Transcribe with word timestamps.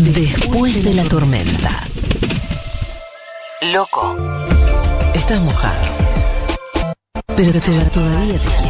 Después 0.00 0.82
de 0.82 0.94
la 0.94 1.04
tormenta. 1.04 1.86
Loco. 3.70 4.16
Estás 5.14 5.38
mojado. 5.42 5.84
Pero 7.36 7.60
te, 7.60 7.60
todavía 7.90 8.38
te 8.38 8.48
quiero. 8.62 8.69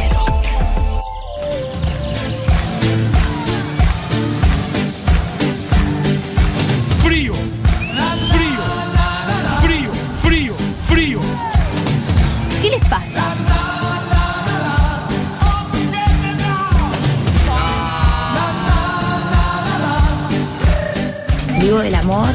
Vivo 21.71 21.83
del 21.83 21.95
amor. 21.95 22.27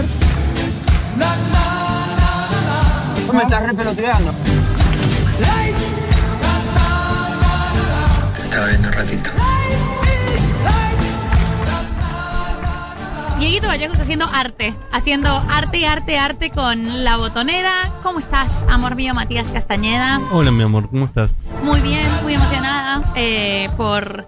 me 3.34 3.42
estás 3.42 3.66
repeloteando. 3.66 4.34
Estaba 8.42 8.66
viendo 8.68 8.88
un 8.88 8.94
ratito. 8.94 9.30
Dieguito 13.38 13.66
Vallejos 13.66 14.00
haciendo 14.00 14.24
arte, 14.32 14.72
haciendo 14.90 15.28
arte, 15.50 15.86
arte, 15.86 16.18
arte 16.18 16.48
con 16.48 17.04
la 17.04 17.18
botonera. 17.18 17.92
¿Cómo 18.02 18.20
estás, 18.20 18.64
amor 18.70 18.94
mío, 18.94 19.12
Matías 19.12 19.48
Castañeda? 19.48 20.18
Hola, 20.32 20.50
mi 20.50 20.62
amor, 20.62 20.88
¿cómo 20.88 21.04
estás? 21.04 21.30
Muy 21.62 21.82
bien, 21.82 22.06
muy 22.22 22.32
emocionada 22.32 23.12
eh, 23.14 23.68
por 23.76 24.26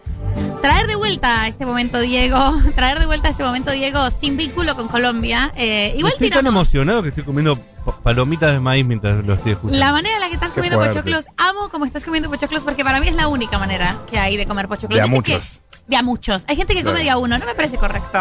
traer 0.61 0.87
de 0.87 0.97
vuelta 0.97 1.43
a 1.43 1.49
este 1.49 1.65
momento, 1.67 2.01
Diego. 2.01 2.39
Traer 2.75 2.99
de 2.99 3.07
vuelta 3.07 3.29
a 3.29 3.31
este 3.31 3.43
momento, 3.45 3.71
Diego, 3.73 4.11
sin 4.11 4.37
vínculo 4.37 4.75
con 4.77 4.89
Colombia. 4.89 5.53
Eh, 5.57 5.95
igual 5.97 6.13
estoy 6.15 6.31
tan 6.31 6.47
emocionado 6.47 7.03
que 7.03 7.09
estoy 7.11 7.25
comiendo 7.25 7.57
pa- 7.85 7.97
palomitas 8.03 8.53
de 8.53 8.61
maíz 8.61 8.85
mientras 8.87 9.25
lo 9.25 9.35
estoy 9.35 9.53
escuchando. 9.53 9.79
la 9.79 9.93
manera 9.93 10.15
en 10.17 10.21
la 10.21 10.29
que 10.29 10.35
estás 10.35 10.51
comiendo 10.53 10.79
fuerte. 10.79 10.95
pochoclos. 10.95 11.27
Amo 11.37 11.69
cómo 11.71 11.85
estás 11.85 12.05
comiendo 12.05 12.29
pochoclos 12.31 12.63
porque 12.63 12.85
para 12.85 13.01
mí 13.01 13.09
es 13.09 13.15
la 13.15 13.29
única 13.29 13.59
manera 13.59 13.97
que 14.11 14.19
hay 14.19 14.37
de 14.37 14.47
comer 14.47 14.69
pochoclos. 14.69 14.99
De 14.99 15.05
a 15.05 15.07
muchos. 15.07 15.43
que- 15.43 15.69
de 15.89 15.97
a 15.97 16.03
muchos. 16.03 16.45
Hay 16.49 16.57
gente 16.57 16.75
que 16.75 16.81
come 16.83 16.97
Claro. 17.01 17.05
de 17.05 17.11
a 17.11 17.17
uno, 17.19 17.39
no 17.39 17.47
me 17.47 17.55
parece 17.55 17.79
correcto. 17.79 18.19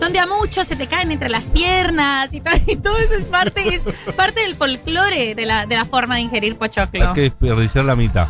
Son 0.00 0.12
de 0.12 0.18
a 0.18 0.26
muchos, 0.26 0.66
se 0.66 0.74
te 0.76 0.88
caen 0.88 1.12
entre 1.12 1.28
las 1.28 1.44
piernas 1.44 2.34
y 2.34 2.40
todo, 2.40 2.54
y 2.66 2.76
todo 2.76 2.98
eso 2.98 3.14
es 3.14 3.24
parte, 3.24 3.74
es 3.74 3.82
parte 4.16 4.40
del 4.40 4.56
folclore 4.56 5.34
de 5.36 5.46
la, 5.46 5.66
de 5.66 5.76
la 5.76 5.84
forma 5.84 6.16
de 6.16 6.22
ingerir 6.22 6.56
pochoclo. 6.56 7.08
Hay 7.08 7.14
que 7.14 7.20
desperdiciar 7.22 7.84
la 7.84 7.94
mitad. 7.96 8.28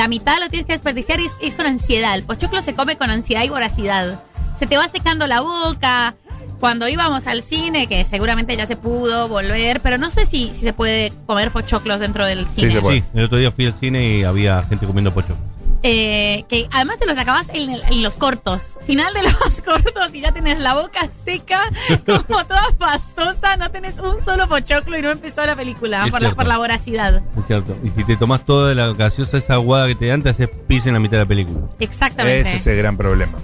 La 0.00 0.08
mitad 0.08 0.40
lo 0.40 0.48
tienes 0.48 0.64
que 0.64 0.72
desperdiciar 0.72 1.20
y 1.20 1.26
es, 1.26 1.36
es 1.42 1.54
con 1.54 1.66
ansiedad. 1.66 2.14
El 2.14 2.22
pochoclo 2.22 2.62
se 2.62 2.74
come 2.74 2.96
con 2.96 3.10
ansiedad 3.10 3.44
y 3.44 3.50
voracidad. 3.50 4.24
Se 4.58 4.66
te 4.66 4.78
va 4.78 4.88
secando 4.88 5.26
la 5.26 5.42
boca. 5.42 6.14
Cuando 6.58 6.88
íbamos 6.88 7.26
al 7.26 7.42
cine, 7.42 7.86
que 7.86 8.06
seguramente 8.06 8.56
ya 8.56 8.66
se 8.66 8.76
pudo 8.76 9.28
volver, 9.28 9.82
pero 9.82 9.98
no 9.98 10.10
sé 10.10 10.24
si, 10.24 10.54
si 10.54 10.62
se 10.62 10.72
puede 10.72 11.12
comer 11.26 11.52
pochoclos 11.52 12.00
dentro 12.00 12.24
del 12.24 12.46
cine. 12.46 12.72
se 12.72 12.80
puede. 12.80 13.00
Sí, 13.00 13.04
el 13.12 13.24
otro 13.24 13.36
día 13.36 13.50
fui 13.50 13.66
al 13.66 13.74
cine 13.74 14.20
y 14.20 14.24
había 14.24 14.62
gente 14.62 14.86
comiendo 14.86 15.12
pocho. 15.12 15.36
Eh, 15.82 16.44
que 16.48 16.66
además 16.72 16.98
te 16.98 17.06
los 17.06 17.16
acabas 17.16 17.48
en, 17.54 17.70
el- 17.70 17.82
en 17.90 18.02
los 18.02 18.14
cortos. 18.14 18.78
Final 18.86 19.14
de 19.14 19.22
los 19.22 19.62
cortos 19.64 20.14
y 20.14 20.20
ya 20.20 20.30
tenés 20.32 20.58
la 20.58 20.74
boca 20.74 21.08
seca, 21.10 21.62
como 22.06 22.44
toda 22.44 22.62
pastosa. 22.78 23.56
No 23.56 23.70
tenés 23.70 23.98
un 23.98 24.22
solo 24.24 24.46
pochoclo 24.48 24.98
y 24.98 25.02
no 25.02 25.10
empezó 25.10 25.44
la 25.46 25.56
película 25.56 26.06
por 26.10 26.20
la, 26.20 26.34
por 26.34 26.46
la 26.46 26.58
voracidad. 26.58 27.22
Es 27.38 27.46
cierto. 27.46 27.76
Y 27.82 27.88
si 27.90 28.04
te 28.04 28.16
tomas 28.16 28.44
toda 28.44 28.74
la 28.74 28.92
gaseosa 28.92 29.38
esa 29.38 29.54
aguada 29.54 29.86
que 29.88 29.94
te 29.94 30.06
dan, 30.06 30.22
te 30.22 30.28
haces 30.30 30.50
pis 30.68 30.86
en 30.86 30.92
la 30.94 31.00
mitad 31.00 31.12
de 31.12 31.24
la 31.24 31.28
película. 31.28 31.60
Exactamente. 31.78 32.48
Ese 32.48 32.56
es 32.58 32.66
el 32.66 32.76
gran 32.76 32.96
problema. 32.96 33.38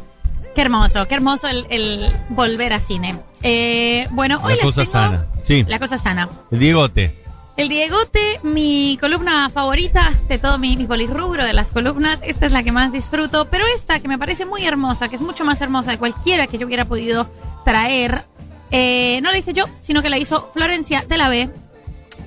Qué 0.55 0.63
hermoso, 0.63 1.07
qué 1.07 1.15
hermoso 1.15 1.49
el, 1.49 1.67
el 1.71 2.07
volver 2.31 2.73
a 2.73 2.81
cine. 2.81 3.19
Eh, 3.43 4.07
bueno, 4.13 4.41
hoy 4.43 4.51
La 4.51 4.57
les 4.57 4.65
cosa 4.65 4.81
tengo 4.83 4.93
sana. 4.93 5.27
Sí. 5.45 5.65
La 5.69 5.79
cosa 5.79 5.99
sana. 5.99 6.29
El 6.51 6.59
Diegote. 6.59 7.23
El 7.57 7.71
Diegote, 7.71 8.39
mi 8.43 8.99
columna 9.01 9.49
favorita 9.49 10.13
de 10.29 10.37
todo 10.39 10.59
mi, 10.59 10.77
polirrubro 10.87 11.43
de 11.43 11.55
las 11.55 11.73
columnas. 11.73 12.19
Esta 12.23 12.45
es 12.45 12.53
la 12.53 12.63
que 12.63 12.71
más 12.71 12.93
disfruto. 12.93 13.47
Pero 13.51 13.65
esta, 13.75 13.99
que 13.99 14.09
me 14.09 14.19
parece 14.19 14.45
muy 14.45 14.67
hermosa, 14.67 15.09
que 15.09 15.17
es 15.17 15.23
mucho 15.23 15.43
más 15.43 15.59
hermosa 15.63 15.93
de 15.93 15.99
cualquiera 15.99 16.47
que 16.49 16.59
yo 16.59 16.67
hubiera 16.67 16.85
podido 16.85 17.31
traer, 17.65 18.25
eh, 18.71 19.21
no 19.23 19.31
la 19.31 19.39
hice 19.39 19.55
yo, 19.55 19.65
sino 19.81 20.03
que 20.03 20.11
la 20.11 20.19
hizo 20.19 20.51
Florencia 20.53 21.03
de 21.09 21.17
la 21.17 21.31
B. 21.31 21.49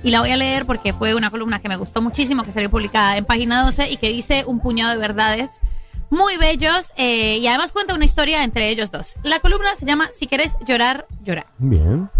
Y 0.02 0.10
la 0.10 0.18
voy 0.18 0.30
a 0.30 0.36
leer 0.36 0.66
porque 0.66 0.92
fue 0.92 1.14
una 1.14 1.30
columna 1.30 1.60
que 1.60 1.68
me 1.68 1.76
gustó 1.76 2.02
muchísimo, 2.02 2.42
que 2.42 2.50
salió 2.50 2.68
publicada 2.68 3.16
en 3.16 3.24
página 3.24 3.62
12 3.62 3.88
y 3.88 3.98
que 3.98 4.08
dice 4.08 4.42
un 4.46 4.58
puñado 4.58 4.92
de 4.92 4.98
verdades 4.98 5.60
muy 6.08 6.38
bellos. 6.38 6.92
eh, 6.96 7.38
y 7.38 7.46
además 7.46 7.70
cuenta 7.70 7.94
una 7.94 8.04
historia 8.04 8.42
entre 8.42 8.68
ellos 8.68 8.90
dos. 8.90 9.14
La 9.22 9.38
columna 9.38 9.76
se 9.78 9.86
llama 9.86 10.08
Si 10.12 10.26
querés 10.26 10.56
llorar, 10.66 11.06
llorar. 11.22 11.46
Bien. 11.58 12.10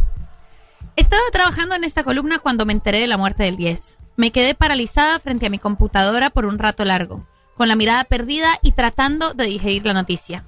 Estaba 0.97 1.23
trabajando 1.33 1.75
en 1.75 1.85
esta 1.85 2.05
columna 2.05 2.39
cuando 2.39 2.67
me 2.67 2.73
enteré 2.73 3.01
de 3.01 3.07
la 3.07 3.17
muerte 3.17 3.45
del 3.45 3.57
10. 3.57 3.99
Me 4.17 4.33
quedé 4.33 4.55
paralizada 4.55 5.19
frente 5.19 5.47
a 5.47 5.51
mi 5.51 5.59
computadora 5.59 6.31
por 6.31 6.45
un 6.45 6.59
rato 6.59 6.85
largo, 6.85 7.25
con 7.57 7.69
la 7.69 7.77
mirada 7.77 8.05
perdida 8.05 8.59
y 8.63 8.73
tratando 8.73 9.33
de 9.35 9.45
digerir 9.45 9.87
la 9.87 9.95
noticia. 9.95 10.45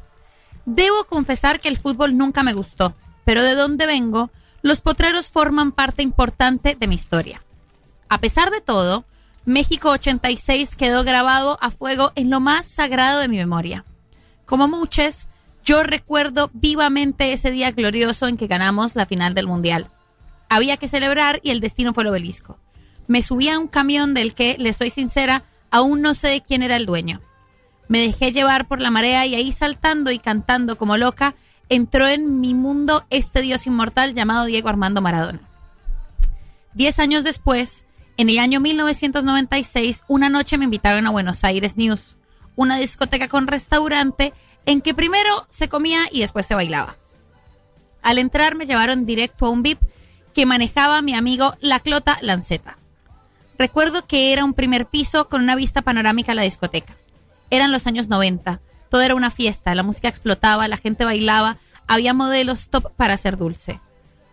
Debo 0.66 1.04
confesar 1.04 1.60
que 1.60 1.68
el 1.68 1.78
fútbol 1.78 2.16
nunca 2.16 2.42
me 2.42 2.52
gustó, 2.52 2.94
pero 3.24 3.42
de 3.42 3.54
donde 3.54 3.86
vengo, 3.86 4.30
los 4.62 4.80
potreros 4.80 5.30
forman 5.30 5.72
parte 5.72 6.02
importante 6.02 6.76
de 6.78 6.86
mi 6.86 6.94
historia. 6.94 7.42
A 8.08 8.18
pesar 8.18 8.50
de 8.50 8.60
todo, 8.60 9.04
México 9.44 9.88
86 9.90 10.76
quedó 10.76 11.02
grabado 11.02 11.58
a 11.60 11.70
fuego 11.70 12.12
en 12.14 12.30
lo 12.30 12.40
más 12.40 12.66
sagrado 12.66 13.20
de 13.20 13.28
mi 13.28 13.38
memoria. 13.38 13.84
Como 14.44 14.68
muchos, 14.68 15.26
yo 15.64 15.82
recuerdo 15.82 16.50
vivamente 16.52 17.32
ese 17.32 17.50
día 17.50 17.70
glorioso 17.70 18.28
en 18.28 18.36
que 18.36 18.46
ganamos 18.46 18.94
la 18.94 19.06
final 19.06 19.34
del 19.34 19.46
Mundial. 19.46 19.88
Había 20.52 20.76
que 20.76 20.86
celebrar 20.86 21.40
y 21.42 21.50
el 21.50 21.60
destino 21.60 21.94
fue 21.94 22.02
el 22.02 22.10
obelisco. 22.10 22.58
Me 23.06 23.22
subí 23.22 23.48
a 23.48 23.58
un 23.58 23.68
camión 23.68 24.12
del 24.12 24.34
que, 24.34 24.58
les 24.58 24.76
soy 24.76 24.90
sincera, 24.90 25.44
aún 25.70 26.02
no 26.02 26.14
sé 26.14 26.28
de 26.28 26.42
quién 26.42 26.62
era 26.62 26.76
el 26.76 26.84
dueño. 26.84 27.22
Me 27.88 28.00
dejé 28.00 28.32
llevar 28.32 28.68
por 28.68 28.78
la 28.78 28.90
marea 28.90 29.24
y 29.24 29.34
ahí 29.34 29.50
saltando 29.52 30.10
y 30.10 30.18
cantando 30.18 30.76
como 30.76 30.98
loca, 30.98 31.34
entró 31.70 32.06
en 32.06 32.42
mi 32.42 32.52
mundo 32.52 33.06
este 33.08 33.40
dios 33.40 33.66
inmortal 33.66 34.12
llamado 34.12 34.44
Diego 34.44 34.68
Armando 34.68 35.00
Maradona. 35.00 35.40
Diez 36.74 36.98
años 36.98 37.24
después, 37.24 37.86
en 38.18 38.28
el 38.28 38.38
año 38.38 38.60
1996, 38.60 40.02
una 40.06 40.28
noche 40.28 40.58
me 40.58 40.66
invitaron 40.66 41.06
a 41.06 41.12
Buenos 41.12 41.44
Aires 41.44 41.78
News, 41.78 42.18
una 42.56 42.76
discoteca 42.76 43.26
con 43.28 43.46
restaurante 43.46 44.34
en 44.66 44.82
que 44.82 44.92
primero 44.92 45.46
se 45.48 45.70
comía 45.70 46.02
y 46.12 46.20
después 46.20 46.46
se 46.46 46.54
bailaba. 46.54 46.98
Al 48.02 48.18
entrar 48.18 48.54
me 48.54 48.66
llevaron 48.66 49.06
directo 49.06 49.46
a 49.46 49.50
un 49.50 49.62
VIP 49.62 49.80
que 50.32 50.46
manejaba 50.46 51.02
mi 51.02 51.14
amigo 51.14 51.54
La 51.60 51.80
Clota 51.80 52.18
Lanceta. 52.20 52.78
Recuerdo 53.58 54.06
que 54.06 54.32
era 54.32 54.44
un 54.44 54.54
primer 54.54 54.86
piso 54.86 55.28
con 55.28 55.42
una 55.42 55.56
vista 55.56 55.82
panorámica 55.82 56.32
a 56.32 56.34
la 56.34 56.42
discoteca. 56.42 56.94
Eran 57.50 57.70
los 57.70 57.86
años 57.86 58.08
90. 58.08 58.60
Todo 58.88 59.02
era 59.02 59.14
una 59.14 59.30
fiesta, 59.30 59.74
la 59.74 59.82
música 59.82 60.08
explotaba, 60.08 60.68
la 60.68 60.76
gente 60.76 61.04
bailaba, 61.04 61.58
había 61.86 62.14
modelos 62.14 62.68
top 62.68 62.92
para 62.96 63.14
hacer 63.14 63.36
dulce. 63.36 63.80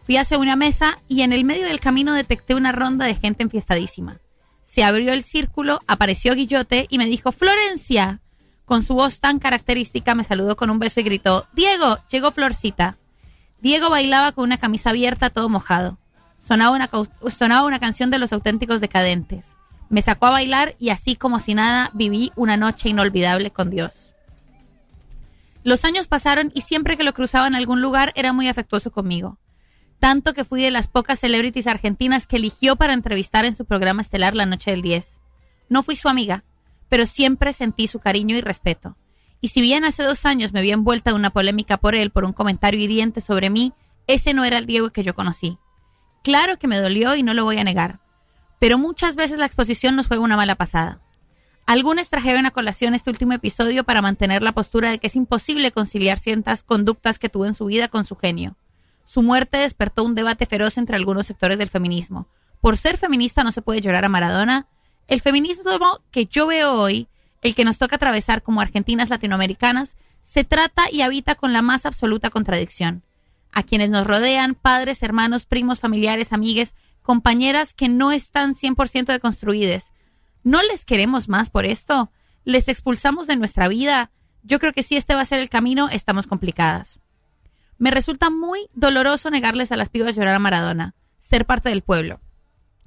Fui 0.06 0.18
hacia 0.18 0.40
una 0.40 0.56
mesa 0.56 1.00
y 1.08 1.22
en 1.22 1.34
el 1.34 1.46
medio 1.46 1.66
del 1.66 1.80
camino 1.80 2.14
detecté 2.14 2.56
una 2.56 2.72
ronda 2.72 3.06
de 3.06 3.16
gente 3.16 3.44
enfiestadísima. 3.44 4.20
Se 4.66 4.84
abrió 4.84 5.14
el 5.14 5.24
círculo, 5.24 5.82
apareció 5.88 6.34
Guillote 6.34 6.88
y 6.90 6.98
me 6.98 7.06
dijo, 7.06 7.32
Florencia. 7.32 8.22
Con 8.66 8.84
su 8.84 8.94
voz 8.94 9.20
tan 9.20 9.40
característica 9.40 10.16
me 10.16 10.24
saludó 10.24 10.56
con 10.56 10.70
un 10.70 10.80
beso 10.80 11.00
y 11.00 11.04
gritó, 11.04 11.48
Diego, 11.54 11.98
llegó 12.10 12.32
Florcita. 12.32 12.98
Diego 13.62 13.90
bailaba 13.90 14.32
con 14.32 14.46
una 14.46 14.58
camisa 14.58 14.92
abierta, 14.92 15.30
todo 15.30 15.50
mojado. 15.50 15.98
Sonaba 16.40 16.76
una, 16.76 16.90
sonaba 17.30 17.66
una 17.66 17.80
canción 17.80 18.10
de 18.10 18.20
los 18.20 18.32
auténticos 18.32 18.80
decadentes. 18.80 19.56
Me 19.90 20.02
sacó 20.02 20.28
a 20.28 20.32
bailar 20.32 20.76
y 20.80 20.90
así 20.90 21.16
como 21.16 21.40
si 21.40 21.56
nada 21.56 21.90
viví 21.94 22.32
una 22.36 22.58
noche 22.58 22.90
inolvidable 22.90 23.52
con 23.52 23.70
Dios. 23.70 24.14
Los 25.64 25.84
años 25.84 26.08
pasaron 26.08 26.52
y 26.56 26.62
siempre 26.62 26.96
que 26.96 27.04
lo 27.04 27.14
cruzaba 27.14 27.48
en 27.48 27.56
algún 27.56 27.82
lugar 27.82 28.14
era 28.16 28.32
muy 28.32 28.48
afectuoso 28.48 28.92
conmigo. 28.92 29.38
Tanto 30.00 30.34
que 30.34 30.46
fui 30.46 30.62
de 30.62 30.72
las 30.72 30.88
pocas 30.88 31.20
celebrities 31.20 31.68
argentinas 31.68 32.26
que 32.26 32.38
eligió 32.38 32.78
para 32.78 32.94
entrevistar 32.94 33.44
en 33.44 33.56
su 33.56 33.66
programa 33.66 34.02
estelar 34.02 34.34
la 34.36 34.46
noche 34.46 34.72
del 34.72 34.82
10. 34.82 35.20
No 35.68 35.84
fui 35.84 35.98
su 35.98 36.08
amiga, 36.08 36.46
pero 36.88 37.06
siempre 37.06 37.52
sentí 37.52 37.90
su 37.90 38.00
cariño 38.00 38.38
y 38.38 38.42
respeto. 38.42 38.96
Y 39.42 39.50
si 39.50 39.62
bien 39.62 39.86
hace 39.86 40.04
dos 40.04 40.26
años 40.26 40.54
me 40.54 40.62
vi 40.62 40.72
envuelta 40.72 41.12
en 41.12 41.16
una 41.16 41.30
polémica 41.30 41.78
por 41.78 41.96
él 41.96 42.12
por 42.12 42.26
un 42.26 42.34
comentario 42.34 42.80
hiriente 42.80 43.22
sobre 43.22 43.50
mí, 43.50 43.74
ese 44.08 44.34
no 44.34 44.44
era 44.44 44.58
el 44.58 44.66
Diego 44.66 44.90
que 44.90 45.04
yo 45.04 45.14
conocí. 45.14 45.58
Claro 46.24 46.58
que 46.58 46.68
me 46.68 46.80
dolió 46.80 47.16
y 47.16 47.24
no 47.24 47.34
lo 47.34 47.46
voy 47.46 47.58
a 47.58 47.64
negar, 47.64 48.00
pero 48.60 48.78
muchas 48.78 49.16
veces 49.16 49.38
la 49.38 49.46
exposición 49.46 49.96
nos 49.96 50.08
juega 50.08 50.24
una 50.24 50.36
mala 50.36 50.56
pasada. 50.56 51.00
Algunos 51.66 52.10
trajeron 52.10 52.48
a 52.48 52.52
colación 52.52 52.96
este 52.96 53.12
último 53.12 53.34
episodio 53.34 53.84
para 53.84 54.02
mantener 54.02 54.42
la 54.42 54.54
postura 54.54 54.90
de 54.90 54.98
que 54.98 55.08
es 55.08 55.16
imposible 55.16 55.72
conciliar 55.72 56.18
ciertas 56.18 56.64
conductas 56.64 57.20
que 57.20 57.30
tuvo 57.30 57.46
en 57.46 57.54
su 57.54 57.66
vida 57.66 57.88
con 57.88 58.06
su 58.06 58.16
genio. 58.16 58.58
Su 59.06 59.22
muerte 59.22 59.58
despertó 59.58 60.04
un 60.04 60.16
debate 60.16 60.46
feroz 60.48 60.78
entre 60.78 60.96
algunos 60.96 61.28
sectores 61.28 61.58
del 61.58 61.70
feminismo. 61.70 62.28
Por 62.60 62.78
ser 62.78 62.98
feminista 62.98 63.44
no 63.44 63.52
se 63.52 63.62
puede 63.62 63.82
llorar 63.82 64.04
a 64.04 64.10
Maradona. 64.10 64.68
El 65.08 65.22
feminismo 65.22 65.72
que 66.12 66.26
yo 66.26 66.48
veo 66.48 66.74
hoy, 66.74 67.08
el 67.42 67.56
que 67.56 67.66
nos 67.66 67.78
toca 67.78 67.96
atravesar 67.96 68.44
como 68.44 68.62
argentinas 68.62 69.10
latinoamericanas, 69.10 69.96
se 70.22 70.44
trata 70.44 70.92
y 70.92 71.02
habita 71.02 71.36
con 71.36 71.54
la 71.54 71.62
más 71.62 71.86
absoluta 71.86 72.30
contradicción. 72.30 73.04
a 73.52 73.64
quienes 73.64 73.90
nos 73.90 74.06
rodean, 74.06 74.54
padres, 74.54 75.02
hermanos, 75.02 75.48
primos, 75.48 75.80
familiares, 75.80 76.34
amigues, 76.34 76.76
compañeras 77.02 77.74
que 77.74 77.90
no 77.90 78.12
están 78.12 78.54
100% 78.54 79.06
deconstruidas. 79.06 79.92
¿No 80.44 80.62
les 80.62 80.86
queremos 80.86 81.28
más 81.30 81.50
por 81.50 81.66
esto? 81.66 82.12
¿Les 82.46 82.68
expulsamos 82.68 83.26
de 83.26 83.38
nuestra 83.38 83.68
vida? 83.68 84.12
Yo 84.44 84.60
creo 84.60 84.72
que 84.72 84.84
si 84.84 84.98
este 84.98 85.16
va 85.16 85.22
a 85.22 85.26
ser 85.26 85.40
el 85.40 85.50
camino, 85.50 85.90
estamos 85.90 86.28
complicadas. 86.28 87.00
Me 87.80 87.90
resulta 87.90 88.30
muy 88.30 88.68
doloroso 88.74 89.32
negarles 89.32 89.72
a 89.72 89.78
las 89.78 89.90
pibas 89.90 90.16
llorar 90.16 90.36
a 90.36 90.40
Maradona, 90.40 90.94
ser 91.18 91.46
parte 91.46 91.70
del 91.70 91.82
pueblo. 91.82 92.20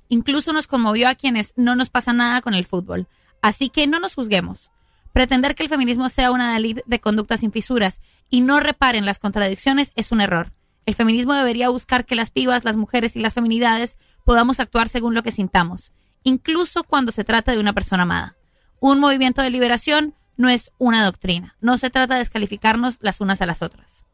Incluso 0.08 0.52
nos 0.52 0.68
conmovió 0.68 1.08
a 1.08 1.14
quienes 1.14 1.54
no 1.56 1.74
nos 1.74 1.90
pasa 1.90 2.12
nada 2.12 2.40
con 2.42 2.54
el 2.54 2.66
fútbol. 2.66 3.08
Así 3.42 3.68
que 3.68 3.86
no 3.86 4.00
nos 4.00 4.14
juzguemos. 4.14 4.70
Pretender 5.12 5.54
que 5.54 5.62
el 5.62 5.68
feminismo 5.68 6.08
sea 6.08 6.30
una 6.30 6.58
ley 6.58 6.76
de 6.86 7.00
conductas 7.00 7.40
sin 7.40 7.52
fisuras 7.52 8.00
y 8.30 8.40
no 8.40 8.60
reparen 8.60 9.04
las 9.04 9.18
contradicciones 9.18 9.92
es 9.94 10.10
un 10.12 10.22
error. 10.22 10.52
El 10.86 10.94
feminismo 10.94 11.34
debería 11.34 11.68
buscar 11.68 12.06
que 12.06 12.14
las 12.14 12.30
pibas, 12.30 12.64
las 12.64 12.76
mujeres 12.76 13.14
y 13.14 13.20
las 13.20 13.34
feminidades 13.34 13.98
podamos 14.24 14.58
actuar 14.58 14.88
según 14.88 15.14
lo 15.14 15.22
que 15.22 15.32
sintamos, 15.32 15.92
incluso 16.22 16.84
cuando 16.84 17.12
se 17.12 17.24
trata 17.24 17.52
de 17.52 17.58
una 17.58 17.72
persona 17.72 18.04
amada. 18.04 18.36
Un 18.80 18.98
movimiento 19.00 19.42
de 19.42 19.50
liberación 19.50 20.14
no 20.36 20.48
es 20.48 20.72
una 20.78 21.04
doctrina. 21.04 21.56
No 21.60 21.78
se 21.78 21.90
trata 21.90 22.14
de 22.14 22.20
descalificarnos 22.20 22.98
las 23.00 23.20
unas 23.20 23.40
a 23.42 23.46
las 23.46 23.62
otras. 23.62 24.04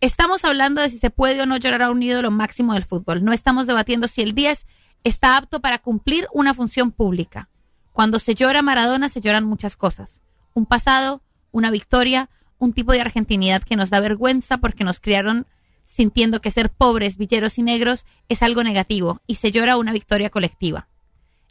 Estamos 0.00 0.44
hablando 0.44 0.80
de 0.80 0.90
si 0.90 0.98
se 0.98 1.10
puede 1.10 1.42
o 1.42 1.46
no 1.46 1.56
llorar 1.56 1.82
a 1.82 1.90
un 1.90 2.02
ídolo 2.02 2.30
máximo 2.30 2.74
del 2.74 2.84
fútbol. 2.84 3.24
No 3.24 3.32
estamos 3.32 3.66
debatiendo 3.66 4.08
si 4.08 4.22
el 4.22 4.32
10 4.32 4.66
está 5.04 5.36
apto 5.36 5.60
para 5.60 5.78
cumplir 5.78 6.26
una 6.32 6.54
función 6.54 6.90
pública. 6.90 7.48
Cuando 7.92 8.18
se 8.18 8.34
llora 8.34 8.62
Maradona 8.62 9.08
se 9.08 9.20
lloran 9.20 9.44
muchas 9.44 9.76
cosas. 9.76 10.22
Un 10.54 10.66
pasado, 10.66 11.22
una 11.50 11.70
victoria, 11.70 12.30
un 12.58 12.72
tipo 12.72 12.92
de 12.92 13.00
argentinidad 13.00 13.62
que 13.62 13.76
nos 13.76 13.90
da 13.90 14.00
vergüenza 14.00 14.58
porque 14.58 14.84
nos 14.84 15.00
criaron 15.00 15.46
sintiendo 15.84 16.40
que 16.40 16.50
ser 16.50 16.70
pobres, 16.70 17.18
villeros 17.18 17.58
y 17.58 17.62
negros 17.62 18.06
es 18.28 18.42
algo 18.42 18.62
negativo 18.62 19.20
y 19.26 19.34
se 19.34 19.50
llora 19.50 19.76
una 19.76 19.92
victoria 19.92 20.30
colectiva. 20.30 20.88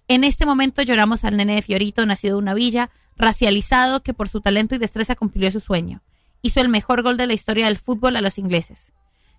En 0.08 0.24
este 0.24 0.46
momento 0.46 0.82
lloramos 0.82 1.24
al 1.24 1.38
nene 1.38 1.56
de 1.56 1.62
Fiorito, 1.62 2.06
nacido 2.06 2.36
de 2.36 2.40
una 2.40 2.54
villa, 2.54 2.90
racializado, 3.18 4.02
que 4.02 4.14
por 4.14 4.30
su 4.30 4.42
talento 4.42 4.74
y 4.74 4.80
destreza 4.80 5.16
cumplió 5.16 5.52
su 5.52 5.60
sueño. 5.60 6.02
Hizo 6.42 6.60
el 6.60 6.70
mejor 6.70 7.04
gol 7.04 7.18
de 7.18 7.28
la 7.28 7.34
historia 7.34 7.68
del 7.68 7.78
fútbol 7.78 8.16
a 8.16 8.22
los 8.22 8.38
ingleses. 8.38 8.92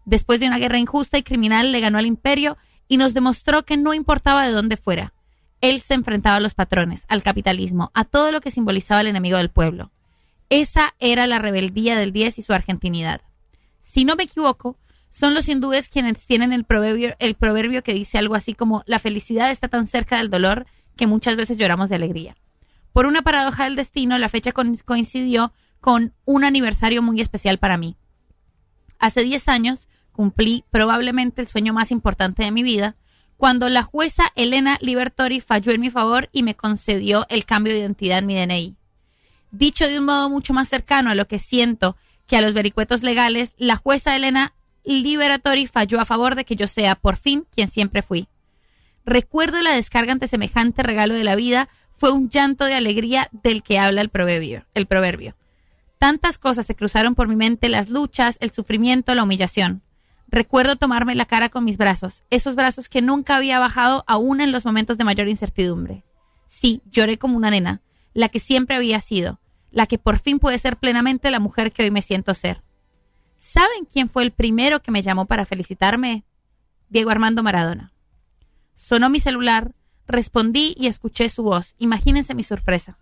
Después 0.05 0.41
de 0.41 0.47
una 0.47 0.59
guerra 0.59 0.79
injusta 0.79 1.19
y 1.19 1.23
criminal, 1.23 1.73
le 1.73 1.81
ganó 1.81 1.99
al 1.99 2.07
imperio 2.07 2.57
y 2.87 2.97
nos 2.97 3.13
demostró 3.13 3.65
que 3.65 3.77
no 3.77 3.93
importaba 3.93 4.47
de 4.47 4.53
dónde 4.53 4.77
fuera. 4.77 5.13
Él 5.63 5.81
se 5.81 5.95
enfrentaba 5.95 6.37
a 6.37 6.41
los 6.41 6.53
patrones, 6.53 7.05
al 7.09 7.23
capitalismo, 7.23 7.91
a 7.95 8.05
todo 8.05 8.33
lo 8.33 8.43
que 8.43 8.51
simbolizaba 8.51 9.01
el 9.01 9.07
enemigo 9.07 9.39
del 9.39 9.49
pueblo. 9.49 9.91
Esa 10.51 10.95
era 10.99 11.27
la 11.27 11.39
rebeldía 11.39 11.97
del 11.97 12.13
10 12.13 12.41
y 12.41 12.43
su 12.43 12.53
argentinidad. 12.53 13.23
Si 13.81 14.05
no 14.05 14.17
me 14.17 14.25
equivoco, 14.25 14.77
son 15.09 15.35
los 15.35 15.49
hindúes 15.49 15.89
quienes 15.89 16.27
tienen 16.27 16.53
el 16.53 16.65
proverbio, 16.65 17.15
el 17.21 17.37
proverbio 17.37 17.83
que 17.83 17.95
dice 17.95 18.19
algo 18.19 18.35
así 18.35 18.55
como 18.55 18.83
la 18.87 18.99
felicidad 18.99 19.51
está 19.51 19.69
tan 19.69 19.87
cerca 19.87 20.19
del 20.19 20.31
dolor 20.31 20.67
que 20.97 21.07
muchas 21.07 21.37
veces 21.37 21.57
lloramos 21.59 21.89
de 21.89 21.97
alegría. 21.97 22.37
Por 22.93 23.07
una 23.07 23.23
paradoja 23.23 23.65
del 23.65 23.77
destino, 23.77 24.19
la 24.19 24.29
fecha 24.29 24.53
coincidió 24.53 25.53
con 25.81 26.13
un 26.25 26.45
aniversario 26.45 27.03
muy 27.03 27.21
especial 27.21 27.59
para 27.59 27.79
mí. 27.79 27.97
Hace 28.99 29.23
10 29.23 29.49
años 29.49 29.89
cumplí 30.11 30.65
probablemente 30.71 31.41
el 31.41 31.49
sueño 31.49 31.73
más 31.73 31.91
importante 31.91 32.43
de 32.43 32.51
mi 32.51 32.63
vida, 32.63 32.97
cuando 33.37 33.69
la 33.69 33.83
jueza 33.83 34.33
Elena 34.37 34.79
Libertori 34.81 35.41
falló 35.41 35.73
en 35.73 35.81
mi 35.81 35.91
favor 35.91 36.29
y 36.33 36.43
me 36.43 36.55
concedió 36.55 37.27
el 37.29 37.45
cambio 37.45 37.73
de 37.73 37.81
identidad 37.81 38.19
en 38.19 38.27
mi 38.27 38.35
DNI. 38.35 38.77
Dicho 39.51 39.87
de 39.87 39.99
un 39.99 40.07
modo 40.07 40.31
mucho 40.31 40.53
más 40.53 40.69
cercano 40.69 41.11
a 41.11 41.15
lo 41.15 41.27
que 41.27 41.39
siento 41.39 41.97
que 42.27 42.37
a 42.37 42.41
los 42.41 42.55
vericuetos 42.55 43.03
legales, 43.03 43.55
la 43.59 43.77
jueza 43.77 44.17
Elena 44.17 44.55
Liberatori 44.85 45.67
falló 45.67 46.01
a 46.01 46.05
favor 46.05 46.35
de 46.35 46.45
que 46.45 46.57
yo 46.57 46.67
sea, 46.67 46.95
por 46.95 47.17
fin, 47.17 47.47
quien 47.55 47.69
siempre 47.69 48.03
fui. 48.03 48.29
Recuerdo 49.05 49.61
la 49.61 49.75
descarga 49.75 50.13
ante 50.13 50.29
semejante 50.29 50.83
regalo 50.83 51.15
de 51.15 51.25
la 51.25 51.35
vida, 51.35 51.69
fue 52.03 52.13
un 52.13 52.31
llanto 52.31 52.65
de 52.65 52.75
alegría 52.75 53.29
del 53.31 53.63
que 53.63 53.79
habla 53.79 54.01
el 54.01 54.09
proverbio, 54.09 54.67
el 54.75 54.87
proverbio. 54.87 55.37
Tantas 55.99 56.39
cosas 56.39 56.67
se 56.67 56.75
cruzaron 56.75 57.15
por 57.15 57.29
mi 57.29 57.37
mente, 57.37 57.69
las 57.69 57.91
luchas, 57.91 58.37
el 58.41 58.51
sufrimiento, 58.51 59.15
la 59.15 59.23
humillación. 59.23 59.83
Recuerdo 60.33 60.77
tomarme 60.77 61.15
la 61.15 61.27
cara 61.27 61.51
con 61.51 61.63
mis 61.63 61.77
brazos, 61.77 62.25
esos 62.31 62.57
brazos 62.57 62.89
que 62.89 63.03
nunca 63.03 63.37
había 63.37 63.59
bajado 63.59 64.03
aún 64.07 64.41
en 64.41 64.51
los 64.51 64.65
momentos 64.65 64.97
de 64.97 65.05
mayor 65.05 65.29
incertidumbre. 65.29 66.05
Sí, 66.49 66.81
lloré 66.91 67.19
como 67.19 67.37
una 67.37 67.51
nena, 67.51 67.83
la 68.15 68.31
que 68.31 68.41
siempre 68.41 68.77
había 68.77 69.03
sido, 69.03 69.41
la 69.71 69.87
que 69.87 69.99
por 69.99 70.19
fin 70.19 70.39
puede 70.39 70.59
ser 70.59 70.79
plenamente 70.79 71.31
la 71.31 71.39
mujer 71.39 71.71
que 71.71 71.83
hoy 71.83 71.91
me 71.91 72.01
siento 72.01 72.33
ser. 72.33 72.63
¿Saben 73.37 73.85
quién 73.85 74.09
fue 74.09 74.23
el 74.23 74.31
primero 74.31 74.81
que 74.81 74.91
me 74.91 75.03
llamó 75.03 75.27
para 75.27 75.45
felicitarme? 75.45 76.25
Diego 76.89 77.11
Armando 77.11 77.43
Maradona. 77.43 77.93
Sonó 78.75 79.11
mi 79.11 79.21
celular, 79.21 79.75
respondí 80.07 80.75
y 80.79 80.87
escuché 80.87 81.29
su 81.29 81.43
voz. 81.43 81.75
Imagínense 81.79 82.35
mi 82.35 82.43
sorpresa. 82.43 82.97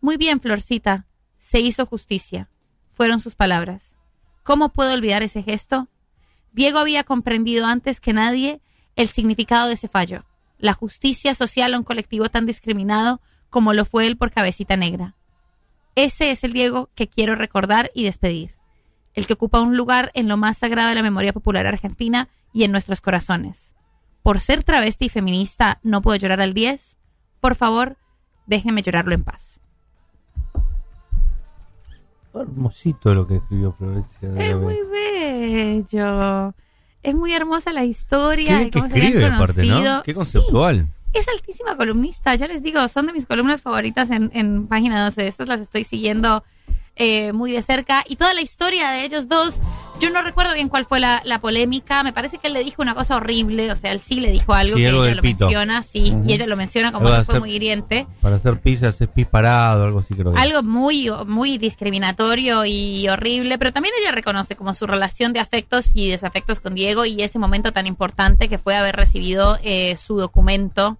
Muy 0.00 0.16
bien, 0.16 0.40
Florcita. 0.40 1.06
Se 1.38 1.60
hizo 1.60 1.86
justicia. 1.86 2.48
Fueron 2.90 3.20
sus 3.20 3.36
palabras. 3.36 3.94
¿Cómo 4.42 4.70
puedo 4.70 4.92
olvidar 4.92 5.22
ese 5.22 5.44
gesto? 5.44 5.88
Diego 6.54 6.78
había 6.78 7.04
comprendido 7.04 7.66
antes 7.66 8.00
que 8.00 8.14
nadie 8.14 8.62
el 8.96 9.08
significado 9.08 9.68
de 9.68 9.74
ese 9.74 9.88
fallo, 9.88 10.24
la 10.58 10.72
justicia 10.72 11.34
social 11.34 11.74
a 11.74 11.78
un 11.78 11.84
colectivo 11.84 12.30
tan 12.30 12.46
discriminado 12.46 13.20
como 13.50 13.74
lo 13.74 13.84
fue 13.84 14.06
él 14.06 14.16
por 14.16 14.30
cabecita 14.30 14.76
negra. 14.76 15.14
Ese 15.94 16.30
es 16.30 16.44
el 16.44 16.52
Diego 16.52 16.88
que 16.94 17.08
quiero 17.08 17.34
recordar 17.34 17.90
y 17.94 18.04
despedir 18.04 18.54
el 19.14 19.26
que 19.26 19.34
ocupa 19.34 19.60
un 19.60 19.76
lugar 19.76 20.10
en 20.14 20.28
lo 20.28 20.36
más 20.36 20.58
sagrado 20.58 20.88
de 20.88 20.96
la 20.96 21.02
memoria 21.02 21.32
popular 21.32 21.66
argentina 21.66 22.28
y 22.52 22.64
en 22.64 22.72
nuestros 22.72 23.00
corazones. 23.00 23.72
Por 24.22 24.40
ser 24.40 24.64
travesti 24.64 25.06
y 25.06 25.08
feminista, 25.08 25.78
¿no 25.82 26.02
puedo 26.02 26.16
llorar 26.16 26.40
al 26.40 26.54
10? 26.54 26.96
Por 27.40 27.54
favor, 27.54 27.96
déjenme 28.46 28.82
llorarlo 28.82 29.14
en 29.14 29.24
paz. 29.24 29.60
Hermosito 32.42 33.14
lo 33.14 33.26
que 33.26 33.36
escribió 33.36 33.72
Florencia. 33.72 34.28
de 34.28 34.50
Es 34.50 34.56
muy 34.56 34.78
bello. 34.90 36.54
Es 37.02 37.14
muy 37.14 37.32
hermosa 37.32 37.72
la 37.72 37.84
historia. 37.84 38.58
Qué 38.58 38.64
de 38.64 38.70
que 38.70 38.78
cómo 38.78 38.88
se 38.90 38.94
habían 38.94 39.06
escribe, 39.08 39.26
aparte, 39.34 39.64
¿no? 39.66 40.02
Qué 40.02 40.12
Sí, 40.12 40.14
conceptual. 40.14 40.88
es 41.12 41.28
altísima 41.28 41.76
columnista, 41.76 42.34
ya 42.34 42.46
les 42.46 42.62
digo, 42.62 42.86
son 42.88 43.06
de 43.06 43.12
mis 43.12 43.26
columnas 43.26 43.60
favoritas 43.60 44.10
en, 44.10 44.30
en 44.34 44.66
página 44.66 45.04
12. 45.04 45.26
Estas 45.28 45.48
las 45.48 45.60
estoy 45.60 45.84
siguiendo 45.84 46.42
eh, 46.96 47.32
muy 47.32 47.52
de 47.52 47.62
cerca. 47.62 48.02
Y 48.08 48.16
toda 48.16 48.32
la 48.34 48.40
historia 48.40 48.90
de 48.90 49.04
ellos 49.04 49.28
dos, 49.28 49.60
yo 50.00 50.10
no 50.10 50.20
recuerdo 50.22 50.52
bien 50.54 50.68
cuál 50.68 50.84
fue 50.84 51.00
la, 51.00 51.22
la 51.24 51.38
polémica. 51.40 52.02
Me 52.02 52.12
parece 52.12 52.38
que 52.38 52.48
él 52.48 52.52
le 52.52 52.62
dijo 52.64 52.82
una 52.82 52.94
cosa 52.94 53.16
horrible, 53.16 53.70
o 53.72 53.76
sea, 53.76 53.90
él 53.92 54.00
sí 54.02 54.20
le 54.20 54.30
dijo 54.32 54.52
algo 54.52 54.76
Sí, 54.76 54.82
que 54.82 54.88
algo 54.88 55.04
ella 55.06 55.14
lo 55.14 55.22
pito. 55.22 55.44
menciona, 55.46 55.82
sí, 55.82 56.14
y 56.26 56.32
ella 56.32 56.46
lo 56.46 56.56
menciona 56.56 56.92
como 56.92 57.06
Algo 57.06 57.18
que 57.20 57.24
fue 57.24 57.32
hacer- 57.34 57.40
muy 57.40 57.52
hiriente. 57.52 58.06
Para 58.20 58.36
hacer 58.36 58.60
pizzas 58.60 59.00
es 59.00 59.08
pis 59.08 59.26
parado, 59.26 59.84
algo 59.84 60.00
así 60.00 60.14
creo 60.14 60.32
que. 60.32 60.38
Algo 60.38 60.62
muy, 60.62 61.10
muy 61.26 61.56
discriminatorio 61.58 62.64
y 62.66 63.08
horrible, 63.08 63.56
pero 63.58 63.72
también 63.72 63.94
ella 64.00 64.12
reconoce 64.12 64.56
como 64.56 64.74
su 64.74 64.86
relación 64.86 65.32
de 65.32 65.40
afectos 65.40 65.92
y 65.94 66.08
desafectos 66.10 66.60
con 66.60 66.74
Diego 66.74 67.04
y 67.06 67.22
ese 67.22 67.38
momento 67.38 67.72
tan 67.72 67.86
importante 67.86 68.48
que 68.48 68.58
fue 68.58 68.76
haber 68.76 68.96
recibido 68.96 69.58
eh, 69.62 69.96
su 69.96 70.16
documento 70.18 70.98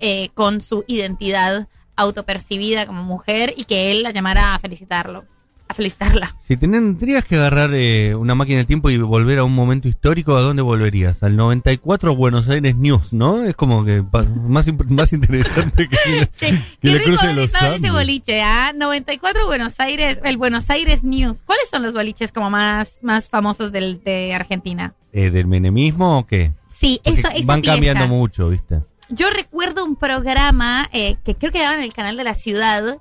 eh, 0.00 0.30
con 0.34 0.60
su 0.62 0.84
identidad 0.88 1.68
autopercibida 1.94 2.86
como 2.86 3.02
mujer 3.04 3.54
y 3.56 3.64
que 3.64 3.90
él 3.92 4.02
la 4.02 4.10
llamara 4.10 4.54
a 4.54 4.58
felicitarlo, 4.58 5.24
a 5.72 5.74
felicitarla. 5.74 6.36
Si 6.40 6.56
tendrías 6.56 7.24
que 7.24 7.36
agarrar 7.36 7.70
eh, 7.74 8.14
una 8.14 8.34
máquina 8.34 8.58
del 8.58 8.66
tiempo 8.66 8.90
y 8.90 8.98
volver 8.98 9.40
a 9.40 9.44
un 9.44 9.54
momento 9.54 9.88
histórico, 9.88 10.36
¿a 10.36 10.40
dónde 10.40 10.62
volverías? 10.62 11.22
Al 11.22 11.36
94 11.36 12.14
Buenos 12.14 12.48
Aires 12.48 12.76
News, 12.76 13.12
¿no? 13.12 13.44
Es 13.44 13.56
como 13.56 13.84
que 13.84 14.02
más, 14.48 14.66
más 14.88 15.12
interesante 15.12 15.88
que, 15.88 16.26
que 16.38 16.62
Qué, 16.80 16.88
le 16.88 16.98
rico 16.98 17.20
haber 17.20 17.36
los 17.36 17.54
ese 17.54 17.90
boliche, 17.90 18.42
¿ah? 18.42 18.72
94 18.74 19.46
Buenos 19.46 19.80
Aires, 19.80 20.20
el 20.24 20.36
Buenos 20.36 20.70
Aires 20.70 21.02
News. 21.04 21.42
¿Cuáles 21.44 21.68
son 21.68 21.82
los 21.82 21.94
boliches 21.94 22.32
como 22.32 22.50
más, 22.50 22.98
más 23.02 23.28
famosos 23.28 23.72
del, 23.72 24.02
de 24.04 24.34
Argentina? 24.34 24.94
Eh, 25.12 25.30
¿Del 25.30 25.46
menemismo 25.46 26.18
o 26.18 26.26
qué? 26.26 26.52
Sí, 26.72 27.00
Porque 27.02 27.20
eso, 27.20 27.28
esa 27.28 27.46
van 27.46 27.62
fiesta. 27.62 27.72
cambiando 27.72 28.08
mucho, 28.08 28.48
¿viste? 28.48 28.80
Yo 29.08 29.28
recuerdo 29.30 29.84
un 29.84 29.96
programa 29.96 30.88
eh, 30.92 31.16
que 31.24 31.34
creo 31.34 31.52
que 31.52 31.60
daban 31.60 31.78
en 31.78 31.84
el 31.84 31.92
canal 31.92 32.16
de 32.16 32.24
la 32.24 32.34
ciudad 32.34 32.98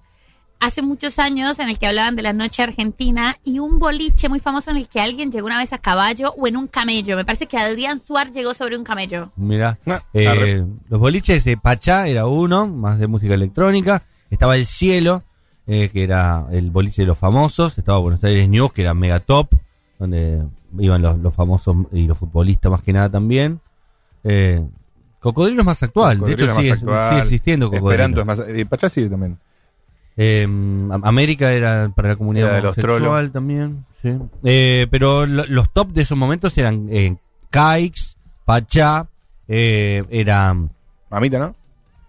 hace 0.62 0.82
muchos 0.84 1.20
años 1.20 1.60
en 1.60 1.68
el 1.70 1.78
que 1.80 1.88
hablaban 1.88 2.16
de 2.16 2.22
la 2.22 2.34
noche 2.34 2.62
argentina 2.64 3.36
y 3.44 3.60
un 3.60 3.80
boliche 3.80 4.30
muy 4.30 4.40
famoso 4.40 4.70
en 4.72 4.78
el 4.78 4.88
que 4.88 5.02
alguien 5.02 5.32
llegó 5.32 5.48
una 5.48 5.58
vez 5.58 5.74
a 5.74 5.80
caballo 5.80 6.34
o 6.38 6.48
en 6.48 6.56
un 6.56 6.68
camello. 6.68 7.18
Me 7.18 7.26
parece 7.26 7.48
que 7.48 7.58
Adrián 7.58 8.00
Suar 8.00 8.32
llegó 8.32 8.54
sobre 8.54 8.78
un 8.78 8.84
camello. 8.84 9.32
Mira, 9.36 9.78
Ah, 9.88 10.02
eh, 10.14 10.64
los 10.88 11.00
boliches 11.00 11.44
de 11.44 11.58
Pachá 11.58 12.08
era 12.08 12.28
uno, 12.28 12.68
más 12.68 13.00
de 13.00 13.08
música 13.08 13.34
electrónica. 13.34 14.04
Estaba 14.30 14.56
El 14.56 14.66
Cielo, 14.68 15.24
eh, 15.68 15.90
que 15.92 16.04
era 16.04 16.46
el 16.52 16.70
boliche 16.70 17.02
de 17.02 17.08
los 17.08 17.18
famosos. 17.18 17.78
Estaba 17.78 17.98
Buenos 17.98 18.24
Aires 18.24 18.48
News, 18.48 18.72
que 18.72 18.84
era 18.84 18.94
mega 18.94 19.20
top, 19.20 19.50
donde 19.98 20.44
iban 20.78 21.02
los, 21.02 21.18
los 21.20 21.34
famosos 21.34 21.76
y 21.92 22.06
los 22.06 22.18
futbolistas 22.18 22.72
más 22.72 22.82
que 22.84 22.94
nada 22.94 23.10
también. 23.10 23.60
Eh, 24.24 24.64
Cocodrilo 25.20 25.62
es 25.62 25.66
más 25.66 25.82
actual, 25.84 26.20
de 26.20 26.34
hecho 26.34 26.46
más 26.48 26.56
sigue, 26.58 26.72
actual. 26.72 27.10
sigue 27.10 27.22
existiendo 27.24 27.66
Cocodrilo. 27.66 27.90
Esperanto 27.92 28.20
es 28.22 28.26
más. 28.26 28.40
Eh, 28.48 28.66
Pachá 28.68 28.90
sigue 28.90 29.10
también. 29.10 29.38
Eh, 30.18 30.44
Am- 30.44 31.02
América 31.04 31.52
era 31.54 31.90
para 31.96 32.10
la 32.10 32.16
comunidad 32.16 32.48
Era 32.50 32.56
de 32.58 32.62
los 32.64 32.78
homosexual 32.78 33.02
trolos. 33.02 33.32
también. 33.32 33.86
Sí. 34.02 34.10
Eh, 34.44 34.88
pero 34.92 35.26
lo- 35.26 35.46
los 35.46 35.70
top 35.72 35.90
de 35.90 36.02
esos 36.02 36.18
momentos 36.18 36.58
eran 36.58 36.88
eh, 36.92 37.16
Caix, 37.50 38.18
Pachá, 38.46 39.08
eh, 39.48 40.04
era... 40.10 40.56
Mamita, 41.10 41.40
¿no? 41.40 41.56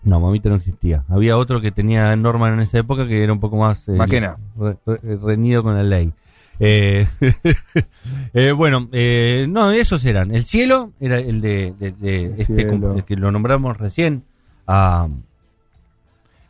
No, 0.05 0.19
Mamita 0.21 0.49
no 0.49 0.57
existía. 0.57 1.05
Había 1.09 1.37
otro 1.37 1.61
que 1.61 1.71
tenía 1.71 2.15
Norman 2.17 2.55
en 2.55 2.61
esa 2.61 2.79
época 2.79 3.07
que 3.07 3.23
era 3.23 3.33
un 3.33 3.41
poco 3.41 3.57
más... 3.57 3.89
eh, 3.89 3.93
Maquena. 3.93 4.37
re- 4.59 4.77
re- 4.87 5.17
reñido 5.23 5.63
con 5.63 5.75
la 5.77 5.83
ley. 5.85 6.13
Eh, 6.59 7.07
eh, 8.35 8.53
bueno, 8.53 8.89
eh, 8.93 9.47
no, 9.49 9.71
esos 9.71 10.05
eran. 10.05 10.35
El 10.35 10.45
cielo 10.45 10.93
era 11.01 11.19
el 11.19 11.41
de, 11.41 11.75
de- 11.79 11.93
de 11.93 12.25
El 12.27 12.41
este 12.41 12.55
cielo. 12.57 12.71
com- 12.89 12.97
el 12.97 13.05
que 13.05 13.17
lo 13.17 13.31
nombramos 13.31 13.77
recién. 13.77 14.25
A, 14.67 15.09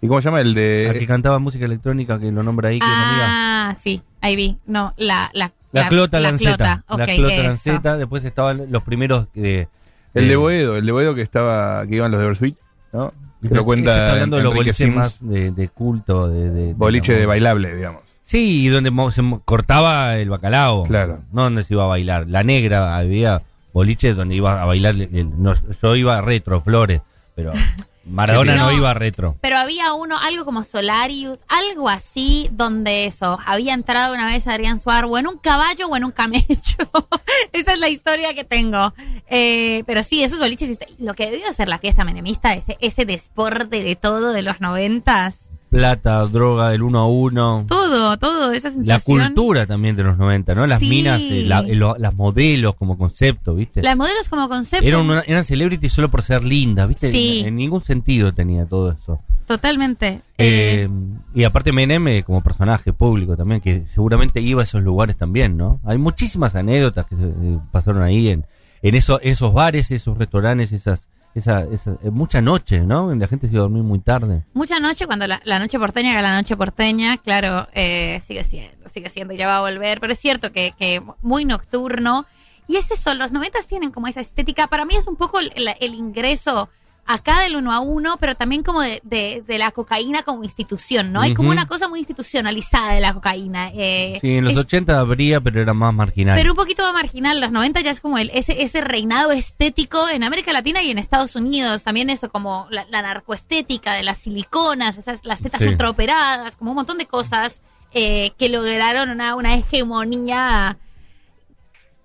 ¿Y 0.02 0.08
cómo 0.08 0.20
se 0.20 0.26
llama? 0.26 0.40
El 0.42 0.50
a 0.50 0.92
que 0.92 0.98
de... 0.98 1.06
cantaba 1.06 1.38
música 1.38 1.64
electrónica, 1.64 2.18
que 2.18 2.30
lo 2.30 2.42
nombra 2.42 2.68
ahí, 2.68 2.78
que 2.78 2.84
amiga. 2.84 3.24
Ah, 3.70 3.74
sí, 3.78 4.02
ahí 4.20 4.36
vi. 4.36 4.58
No, 4.66 4.92
la... 4.98 5.30
La, 5.32 5.52
La, 5.70 5.88
Clota 5.88 6.20
Lanceta. 6.20 6.82
Clota, 6.86 7.06
la 7.06 7.14
Clota 7.14 7.34
eso. 7.34 7.42
Lanceta. 7.44 7.96
Después 7.96 8.22
estaban 8.24 8.66
los 8.70 8.82
primeros. 8.82 9.28
eh, 9.34 9.68
El 10.12 10.26
de 10.28 10.34
eh, 10.34 10.36
Boedo, 10.36 10.76
el 10.76 10.84
de 10.84 10.92
Boedo 10.92 11.14
que 11.14 11.22
estaba, 11.22 11.86
que 11.86 11.96
iban 11.96 12.10
los 12.10 12.20
de 12.20 12.26
Versuit, 12.26 12.56
¿no? 12.92 13.14
Que 13.40 13.54
lo 13.54 13.64
cuenta 13.64 13.90
está 13.92 14.10
hablando 14.12 14.36
de 14.36 14.42
los 14.42 14.54
boliches 14.54 14.76
Sims. 14.76 14.94
más 14.94 15.18
de, 15.26 15.50
de 15.50 15.68
culto. 15.68 16.28
De, 16.28 16.50
de- 16.50 16.66
de 16.66 16.74
Boliche 16.74 17.12
la- 17.14 17.18
de 17.20 17.26
bailable, 17.26 17.74
digamos. 17.74 18.02
Sí, 18.22 18.66
y 18.66 18.68
donde 18.68 18.90
mo- 18.90 19.10
se 19.10 19.22
mo- 19.22 19.40
cortaba 19.44 20.16
el 20.18 20.28
bacalao. 20.30 20.82
Claro. 20.84 21.20
No 21.32 21.44
donde 21.44 21.64
se 21.64 21.74
iba 21.74 21.84
a 21.84 21.88
bailar. 21.88 22.26
La 22.28 22.42
negra 22.44 22.96
había 22.96 23.42
boliches 23.72 24.14
donde 24.14 24.34
iba 24.34 24.60
a 24.62 24.66
bailar. 24.66 24.94
el- 24.96 25.08
el- 25.16 25.42
no, 25.42 25.54
yo 25.82 25.96
iba 25.96 26.18
a 26.18 26.20
retro, 26.20 26.60
flores. 26.60 27.00
Pero 27.34 27.52
Maradona 28.04 28.56
no, 28.56 28.66
No. 28.66 28.72
iba 28.72 28.90
a 28.90 28.94
retro. 28.94 29.36
Pero 29.40 29.56
había 29.58 29.92
uno, 29.94 30.18
algo 30.18 30.44
como 30.44 30.64
Solarius, 30.64 31.38
algo 31.48 31.88
así, 31.88 32.48
donde 32.52 33.06
eso, 33.06 33.38
había 33.46 33.74
entrado 33.74 34.14
una 34.14 34.26
vez 34.26 34.46
Adrián 34.46 34.80
Suárez, 34.80 35.08
o 35.10 35.18
en 35.18 35.26
un 35.28 35.38
caballo 35.38 35.86
o 35.88 35.96
en 35.96 36.04
un 36.04 36.10
camello. 36.12 36.46
Esa 37.52 37.72
es 37.74 37.78
la 37.78 37.88
historia 37.88 38.34
que 38.34 38.44
tengo. 38.44 38.92
Eh, 39.28 39.84
pero 39.86 40.02
sí, 40.02 40.22
esos 40.24 40.38
boliches, 40.40 40.78
lo 40.98 41.14
que 41.14 41.30
debió 41.30 41.52
ser 41.54 41.68
la 41.68 41.78
fiesta 41.78 42.04
menemista, 42.04 42.52
ese, 42.54 42.76
ese 42.80 43.04
desporte 43.04 43.82
de 43.84 43.96
todo 43.96 44.32
de 44.32 44.42
los 44.42 44.60
noventas. 44.60 45.48
Plata, 45.72 46.20
droga, 46.26 46.74
el 46.74 46.82
uno 46.82 46.98
a 47.00 47.06
uno. 47.08 47.64
Todo, 47.66 48.16
todo, 48.18 48.52
esa 48.52 48.68
La 48.68 48.74
sensación. 48.74 49.18
cultura 49.26 49.66
también 49.66 49.96
de 49.96 50.02
los 50.04 50.18
90, 50.18 50.54
¿no? 50.54 50.66
Las 50.66 50.80
Sí. 50.80 50.88
minas, 50.88 51.20
eh, 51.22 51.42
la- 51.46 51.60
eh, 51.60 51.74
lo- 51.74 51.96
las 51.98 52.14
modelos 52.14 52.74
como 52.74 52.98
concepto, 52.98 53.54
¿viste? 53.54 53.82
Las 53.82 53.96
modelos 53.96 54.28
como 54.28 54.48
concepto. 54.48 54.86
Eran, 54.86 55.00
una- 55.00 55.22
eran 55.26 55.44
celebrities 55.44 55.92
solo 55.92 56.10
por 56.10 56.22
ser 56.22 56.44
lindas, 56.44 56.86
¿viste? 56.88 57.10
Sí. 57.10 57.40
En, 57.40 57.46
en 57.48 57.56
ningún 57.56 57.80
sentido 57.82 58.32
tenía 58.34 58.66
todo 58.66 58.92
eso. 58.92 59.18
Totalmente. 59.46 60.20
Eh, 60.38 60.88
y 61.34 61.44
aparte 61.44 61.72
Menem 61.72 62.22
como 62.22 62.42
personaje 62.42 62.92
público 62.92 63.36
también, 63.36 63.60
que 63.60 63.84
seguramente 63.86 64.40
iba 64.40 64.60
a 64.60 64.64
esos 64.64 64.82
lugares 64.82 65.16
también, 65.16 65.56
¿no? 65.56 65.80
Hay 65.84 65.98
muchísimas 65.98 66.54
anécdotas 66.54 67.06
que 67.06 67.16
se, 67.16 67.32
pasaron 67.70 68.02
ahí 68.02 68.28
en, 68.28 68.44
en 68.82 68.94
eso, 68.94 69.20
esos 69.20 69.52
bares, 69.52 69.90
esos 69.90 70.16
restaurantes, 70.18 70.72
esas, 70.72 71.08
esa, 71.34 71.62
esa, 71.62 71.92
eh, 72.02 72.10
mucha 72.10 72.40
noche, 72.40 72.80
¿no? 72.80 73.14
La 73.14 73.28
gente 73.28 73.46
se 73.46 73.54
iba 73.54 73.60
a 73.60 73.64
dormir 73.64 73.82
muy 73.82 73.98
tarde. 73.98 74.44
Mucha 74.54 74.78
noche, 74.78 75.06
cuando 75.06 75.26
la, 75.26 75.40
noche 75.58 75.78
porteña 75.78 76.12
era 76.12 76.22
la 76.22 76.36
noche 76.36 76.56
porteña, 76.56 77.16
claro, 77.18 77.68
eh, 77.72 78.20
sigue 78.22 78.44
siendo, 78.44 78.88
sigue 78.88 79.10
siendo 79.10 79.34
ya 79.34 79.46
va 79.46 79.58
a 79.58 79.60
volver, 79.60 80.00
pero 80.00 80.12
es 80.12 80.18
cierto 80.18 80.52
que, 80.52 80.72
que 80.78 81.02
muy 81.22 81.44
nocturno. 81.44 82.26
Y 82.68 82.76
es 82.76 82.90
eso, 82.90 83.14
los 83.14 83.32
noventas 83.32 83.66
tienen 83.66 83.90
como 83.90 84.06
esa 84.06 84.20
estética, 84.20 84.68
para 84.68 84.84
mí 84.84 84.94
es 84.94 85.06
un 85.06 85.16
poco 85.16 85.40
el 85.40 85.94
ingreso 85.94 86.68
acá 87.04 87.40
del 87.40 87.56
uno 87.56 87.72
a 87.72 87.80
uno, 87.80 88.16
pero 88.20 88.36
también 88.36 88.62
como 88.62 88.80
de, 88.80 89.00
de- 89.04 89.42
de 89.46 89.58
la 89.58 89.72
cocaína 89.72 90.22
como 90.22 90.44
institución, 90.44 91.12
¿no? 91.12 91.20
Hay 91.20 91.34
como 91.34 91.50
una 91.50 91.66
cosa 91.66 91.88
muy 91.88 91.98
institucionalizada 91.98 92.94
de 92.94 93.00
la 93.00 93.12
cocaína. 93.12 93.70
eh, 93.74 94.18
Sí, 94.20 94.36
en 94.38 94.44
los 94.44 94.52
es- 94.52 94.58
80 94.60 94.98
habría, 95.00 95.40
pero 95.40 95.60
era 95.60 95.74
más 95.74 95.92
marginal. 95.92 96.38
pero 96.38 96.52
un 96.52 96.56
poquito 96.56 96.82
más 96.84 96.92
marginal, 96.94 97.40
los 97.40 97.50
90 97.50 97.80
ya 97.80 97.90
es 97.90 98.00
como 98.00 98.18
el, 98.18 98.30
ese, 98.32 98.62
ese 98.62 98.80
reinado 98.82 99.32
estético 99.32 100.08
en 100.08 100.22
América 100.22 100.52
Latina 100.52 100.80
y 100.80 100.90
en 100.92 100.98
Estados 100.98 101.34
Unidos, 101.34 101.82
también 101.82 102.08
eso 102.08 102.30
como 102.30 102.66
la, 102.70 102.86
la 102.88 103.02
narcoestética 103.02 103.94
de 103.94 104.04
las 104.04 104.18
siliconas, 104.18 104.96
esas, 104.96 105.20
las 105.24 105.42
tetas 105.42 105.60
Sí. 105.60 105.68
ultraoperadas, 105.68 106.54
como 106.56 106.70
un 106.70 106.76
montón 106.76 106.98
de 106.98 107.06
cosas 107.06 107.60
eh, 107.92 108.30
que 108.38 108.48
lograron 108.48 109.10
una, 109.10 109.34
una 109.34 109.54
hegemonía 109.54 110.78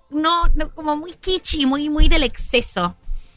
no, 0.09 0.47
no, 0.55 0.69
como 0.73 0.95
muy 0.97 1.13
kitschy, 1.13 1.65
muy, 1.65 1.89
muy 1.89 2.07
del 2.09 2.23
exceso. 2.23 2.95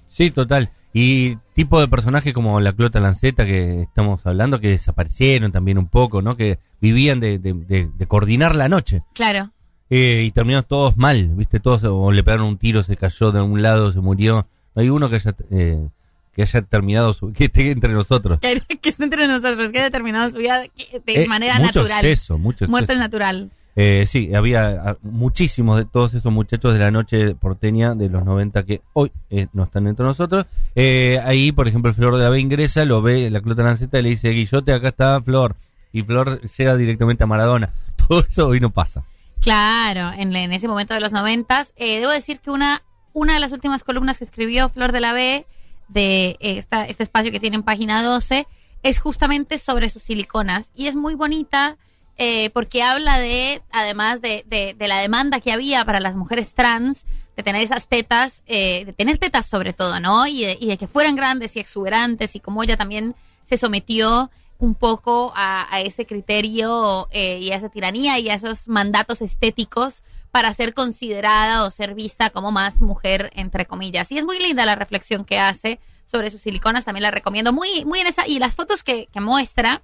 Sí, 0.08 0.30
total. 0.30 0.70
Y 0.92 1.36
tipo 1.54 1.80
de 1.80 1.86
personajes 1.88 2.32
como 2.34 2.60
la 2.60 2.72
Clota 2.72 2.98
Lanceta 3.00 3.46
que 3.46 3.82
estamos 3.82 4.26
hablando, 4.26 4.58
que 4.60 4.70
desaparecieron 4.70 5.52
también 5.52 5.78
un 5.78 5.86
poco, 5.88 6.20
¿no? 6.22 6.36
Que 6.36 6.58
vivían 6.80 7.20
de, 7.20 7.38
de- 7.38 7.54
de- 7.54 7.90
de 7.96 8.06
coordinar 8.06 8.56
la 8.56 8.68
noche. 8.68 9.02
Claro. 9.14 9.50
Eh, 9.88 10.22
y 10.26 10.30
terminaron 10.32 10.64
todos 10.68 10.96
mal, 10.96 11.28
¿viste? 11.34 11.60
Todos, 11.60 11.82
o 11.84 12.10
le 12.12 12.22
pegaron 12.24 12.46
un 12.46 12.58
tiro, 12.58 12.82
se 12.82 12.96
cayó 12.96 13.30
de 13.32 13.40
un 13.40 13.60
lado, 13.62 13.92
se 13.92 14.00
murió. 14.00 14.46
No 14.74 14.82
hay 14.82 14.88
uno 14.88 15.08
que 15.10 15.16
haya, 15.16 15.34
eh, 15.50 15.86
que 16.32 16.42
haya 16.42 16.62
terminado, 16.62 17.12
su, 17.12 17.32
que 17.32 17.44
esté 17.44 17.70
entre 17.70 17.92
nosotros. 17.92 18.38
Que, 18.40 18.60
que 18.80 18.88
esté 18.88 19.04
entre 19.04 19.28
nosotros, 19.28 19.70
que 19.70 19.78
haya 19.80 19.90
terminado 19.90 20.30
su 20.30 20.38
vida 20.38 20.60
de 20.62 20.70
Eh, 21.06 21.26
manera 21.28 21.54
mucho 21.58 21.80
natural. 21.82 22.04
exceso, 22.04 22.38
mucho 22.38 22.66
Muerte 22.68 22.92
exceso. 22.92 23.00
natural. 23.00 23.50
Eh, 23.82 24.04
sí, 24.06 24.34
había 24.34 24.68
ah, 24.68 24.96
muchísimos 25.00 25.78
de 25.78 25.86
todos 25.86 26.12
esos 26.12 26.30
muchachos 26.30 26.74
de 26.74 26.80
la 26.80 26.90
noche 26.90 27.34
porteña 27.34 27.94
de 27.94 28.10
los 28.10 28.26
90 28.26 28.64
que 28.64 28.82
hoy 28.92 29.10
eh, 29.30 29.46
no 29.54 29.64
están 29.64 29.86
entre 29.86 30.04
nosotros. 30.04 30.44
Eh, 30.74 31.18
ahí, 31.24 31.50
por 31.50 31.66
ejemplo, 31.66 31.94
Flor 31.94 32.18
de 32.18 32.24
la 32.24 32.28
B 32.28 32.38
ingresa, 32.40 32.84
lo 32.84 33.00
ve 33.00 33.30
la 33.30 33.40
Clota 33.40 33.62
Lanceta 33.62 33.98
y 33.98 34.02
le 34.02 34.08
dice, 34.10 34.28
Guillote, 34.32 34.74
acá 34.74 34.88
está 34.88 35.18
Flor. 35.22 35.56
Y 35.94 36.02
Flor 36.02 36.42
llega 36.42 36.76
directamente 36.76 37.24
a 37.24 37.26
Maradona. 37.26 37.70
Todo 37.96 38.20
eso 38.20 38.48
hoy 38.48 38.60
no 38.60 38.68
pasa. 38.68 39.02
Claro, 39.40 40.12
en, 40.14 40.34
ese 40.52 40.68
momento 40.68 40.92
de 40.92 41.00
los 41.00 41.12
noventas. 41.12 41.72
Eh, 41.76 42.00
debo 42.00 42.12
decir 42.12 42.40
que 42.40 42.50
una, 42.50 42.82
una 43.14 43.32
de 43.32 43.40
las 43.40 43.52
últimas 43.52 43.82
columnas 43.82 44.18
que 44.18 44.24
escribió 44.24 44.68
Flor 44.68 44.92
de 44.92 45.00
la 45.00 45.14
B 45.14 45.46
de 45.88 46.36
eh, 46.40 46.58
esta, 46.58 46.84
este 46.84 47.04
espacio 47.04 47.32
que 47.32 47.40
tiene 47.40 47.56
en 47.56 47.62
página 47.62 48.02
12 48.02 48.46
es 48.82 48.98
justamente 48.98 49.56
sobre 49.56 49.88
sus 49.88 50.02
siliconas. 50.02 50.70
Y 50.74 50.88
es 50.88 50.96
muy 50.96 51.14
bonita 51.14 51.78
eh, 52.16 52.50
porque 52.50 52.82
habla 52.82 53.18
de, 53.18 53.62
además 53.70 54.20
de, 54.20 54.44
de- 54.46 54.88
la 54.88 54.98
demanda 54.98 55.40
que 55.40 55.52
había 55.52 55.84
para 55.84 56.00
las 56.00 56.16
mujeres 56.16 56.54
trans, 56.54 57.06
de 57.36 57.42
tener 57.42 57.62
esas 57.62 57.88
tetas, 57.88 58.42
eh, 58.46 58.84
de 58.84 58.92
tener 58.92 59.18
tetas 59.18 59.46
sobre 59.46 59.72
todo, 59.72 59.98
¿no? 60.00 60.26
Y 60.26 60.44
de, 60.44 60.58
y 60.60 60.66
de 60.66 60.76
que 60.76 60.86
fueran 60.86 61.16
grandes 61.16 61.56
y 61.56 61.60
exuberantes 61.60 62.36
y 62.36 62.40
como 62.40 62.62
ella 62.62 62.76
también 62.76 63.14
se 63.44 63.56
sometió 63.56 64.30
un 64.58 64.74
poco 64.74 65.32
a, 65.34 65.66
ese 65.80 66.04
criterio 66.04 67.08
eh, 67.10 67.38
y 67.38 67.50
a 67.50 67.56
esa 67.56 67.70
tiranía 67.70 68.18
y 68.18 68.28
a 68.28 68.34
esos 68.34 68.68
mandatos 68.68 69.22
estéticos 69.22 70.02
para 70.30 70.52
ser 70.52 70.74
considerada 70.74 71.64
o 71.64 71.70
ser 71.70 71.94
vista 71.94 72.28
como 72.30 72.52
más 72.52 72.82
mujer, 72.82 73.30
entre 73.34 73.66
comillas. 73.66 74.12
Y 74.12 74.18
es 74.18 74.24
muy 74.24 74.38
linda 74.38 74.66
la 74.66 74.76
reflexión 74.76 75.24
que 75.24 75.38
hace 75.38 75.80
sobre 76.04 76.30
sus 76.30 76.42
siliconas, 76.42 76.84
también 76.84 77.04
la 77.04 77.10
recomiendo. 77.10 77.52
Muy, 77.52 77.84
muy 77.86 78.00
en 78.00 78.06
esa, 78.06 78.26
y 78.28 78.38
las 78.38 78.54
fotos 78.54 78.84
que 78.84 79.08
muestra, 79.14 79.82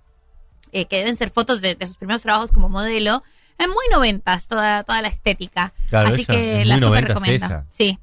eh, 0.77 0.85
que 0.87 0.99
deben 0.99 1.17
ser 1.17 1.31
fotos 1.31 1.61
de, 1.61 1.75
de 1.75 1.87
sus 1.87 1.97
primeros 1.97 2.23
trabajos 2.23 2.51
como 2.53 2.69
modelo, 2.69 3.23
en 3.59 3.71
muy 3.71 3.85
noventas 3.91 4.49
toda, 4.49 4.85
toda 4.85 5.01
la 5.01 5.09
estética. 5.09 5.73
Claro, 5.89 6.09
Así 6.11 6.25
que 6.27 6.61
es 6.63 6.69
la 6.69 6.77
noventas 6.77 7.15
recomiendo. 7.15 7.47
esa. 7.47 7.65
Sí. 7.71 7.99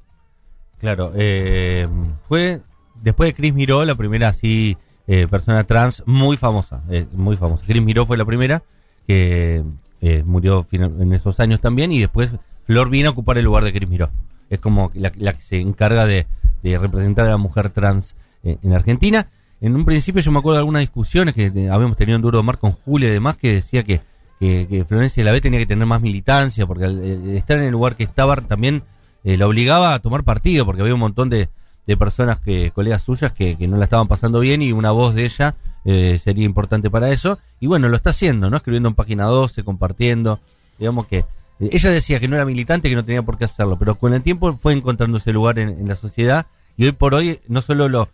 Claro, 0.80 1.12
eh, 1.14 1.88
fue 2.28 2.60
después 3.00 3.28
de 3.28 3.34
Chris 3.34 3.54
Miró 3.54 3.84
la 3.84 3.94
primera 3.94 4.28
así 4.28 4.76
eh, 5.06 5.28
persona 5.28 5.64
trans 5.64 6.02
muy 6.06 6.36
famosa, 6.36 6.82
eh, 6.90 7.06
muy 7.12 7.36
famosa. 7.36 7.64
Chris 7.66 7.82
Miró 7.82 8.04
fue 8.06 8.16
la 8.16 8.24
primera 8.24 8.62
que 9.06 9.62
eh, 10.00 10.22
murió 10.24 10.66
en 10.72 11.12
esos 11.12 11.38
años 11.40 11.60
también 11.60 11.92
y 11.92 12.00
después 12.00 12.30
Flor 12.66 12.90
vino 12.90 13.08
a 13.08 13.12
ocupar 13.12 13.38
el 13.38 13.44
lugar 13.44 13.62
de 13.64 13.72
Chris 13.72 13.88
Miró. 13.88 14.10
Es 14.50 14.58
como 14.58 14.90
la, 14.94 15.12
la 15.16 15.32
que 15.34 15.42
se 15.42 15.60
encarga 15.60 16.06
de, 16.06 16.26
de 16.62 16.78
representar 16.78 17.26
a 17.26 17.30
la 17.30 17.36
mujer 17.38 17.70
trans 17.70 18.16
en 18.42 18.72
Argentina. 18.74 19.28
En 19.64 19.74
un 19.76 19.86
principio 19.86 20.20
yo 20.20 20.30
me 20.30 20.40
acuerdo 20.40 20.56
de 20.56 20.58
algunas 20.58 20.80
discusiones 20.80 21.34
que 21.34 21.46
eh, 21.46 21.70
habíamos 21.70 21.96
tenido 21.96 22.16
en 22.16 22.20
Duro 22.20 22.36
de 22.36 22.44
Mar 22.44 22.58
con 22.58 22.72
Julia 22.72 23.08
y 23.08 23.12
demás 23.12 23.38
que 23.38 23.54
decía 23.54 23.82
que, 23.82 24.02
que, 24.38 24.66
que 24.68 24.84
Florencia 24.84 25.24
Lavey 25.24 25.40
tenía 25.40 25.58
que 25.58 25.64
tener 25.64 25.86
más 25.86 26.02
militancia 26.02 26.66
porque 26.66 26.84
al 26.84 27.02
eh, 27.02 27.38
estar 27.38 27.56
en 27.56 27.64
el 27.64 27.70
lugar 27.70 27.96
que 27.96 28.04
estaba 28.04 28.36
también 28.36 28.82
eh, 29.24 29.38
la 29.38 29.46
obligaba 29.46 29.94
a 29.94 30.00
tomar 30.00 30.22
partido 30.22 30.66
porque 30.66 30.82
había 30.82 30.92
un 30.92 31.00
montón 31.00 31.30
de, 31.30 31.48
de 31.86 31.96
personas 31.96 32.40
que 32.40 32.72
colegas 32.72 33.04
suyas 33.04 33.32
que, 33.32 33.56
no 33.66 33.78
la 33.78 33.84
estaban 33.84 34.06
pasando 34.06 34.38
bien 34.40 34.60
y 34.60 34.70
una 34.72 34.90
voz 34.90 35.14
de 35.14 35.24
ella 35.24 35.54
eh, 35.86 36.20
sería 36.22 36.44
importante 36.44 36.90
para 36.90 37.10
eso. 37.10 37.38
Y 37.58 37.66
bueno 37.66 37.88
lo 37.88 37.96
está 37.96 38.10
haciendo 38.10 38.50
no 38.50 38.58
escribiendo 38.58 38.90
en 38.90 38.94
página 38.94 39.24
12 39.24 39.64
compartiendo. 39.64 40.40
Digamos 40.78 41.06
que 41.06 41.24
ella 41.58 41.90
decía 41.90 42.20
que 42.20 42.28
no 42.28 42.36
era 42.36 42.44
militante 42.44 42.90
que 42.90 42.96
no 42.96 43.04
tenía 43.06 43.22
por 43.22 43.38
qué 43.38 43.46
hacerlo 43.46 43.78
pero 43.78 43.94
con 43.94 44.12
el 44.12 44.22
tiempo 44.22 44.58
fue 44.60 44.74
encontrando 44.74 45.16
ese 45.16 45.32
lugar 45.32 45.58
en, 45.58 45.88
la 45.88 45.96
sociedad 45.96 46.44
y 46.76 46.84
hoy 46.84 46.92
por 46.92 47.14
hoy 47.14 47.40
no 47.48 47.62
solo 47.62 47.88
lo 47.88 48.10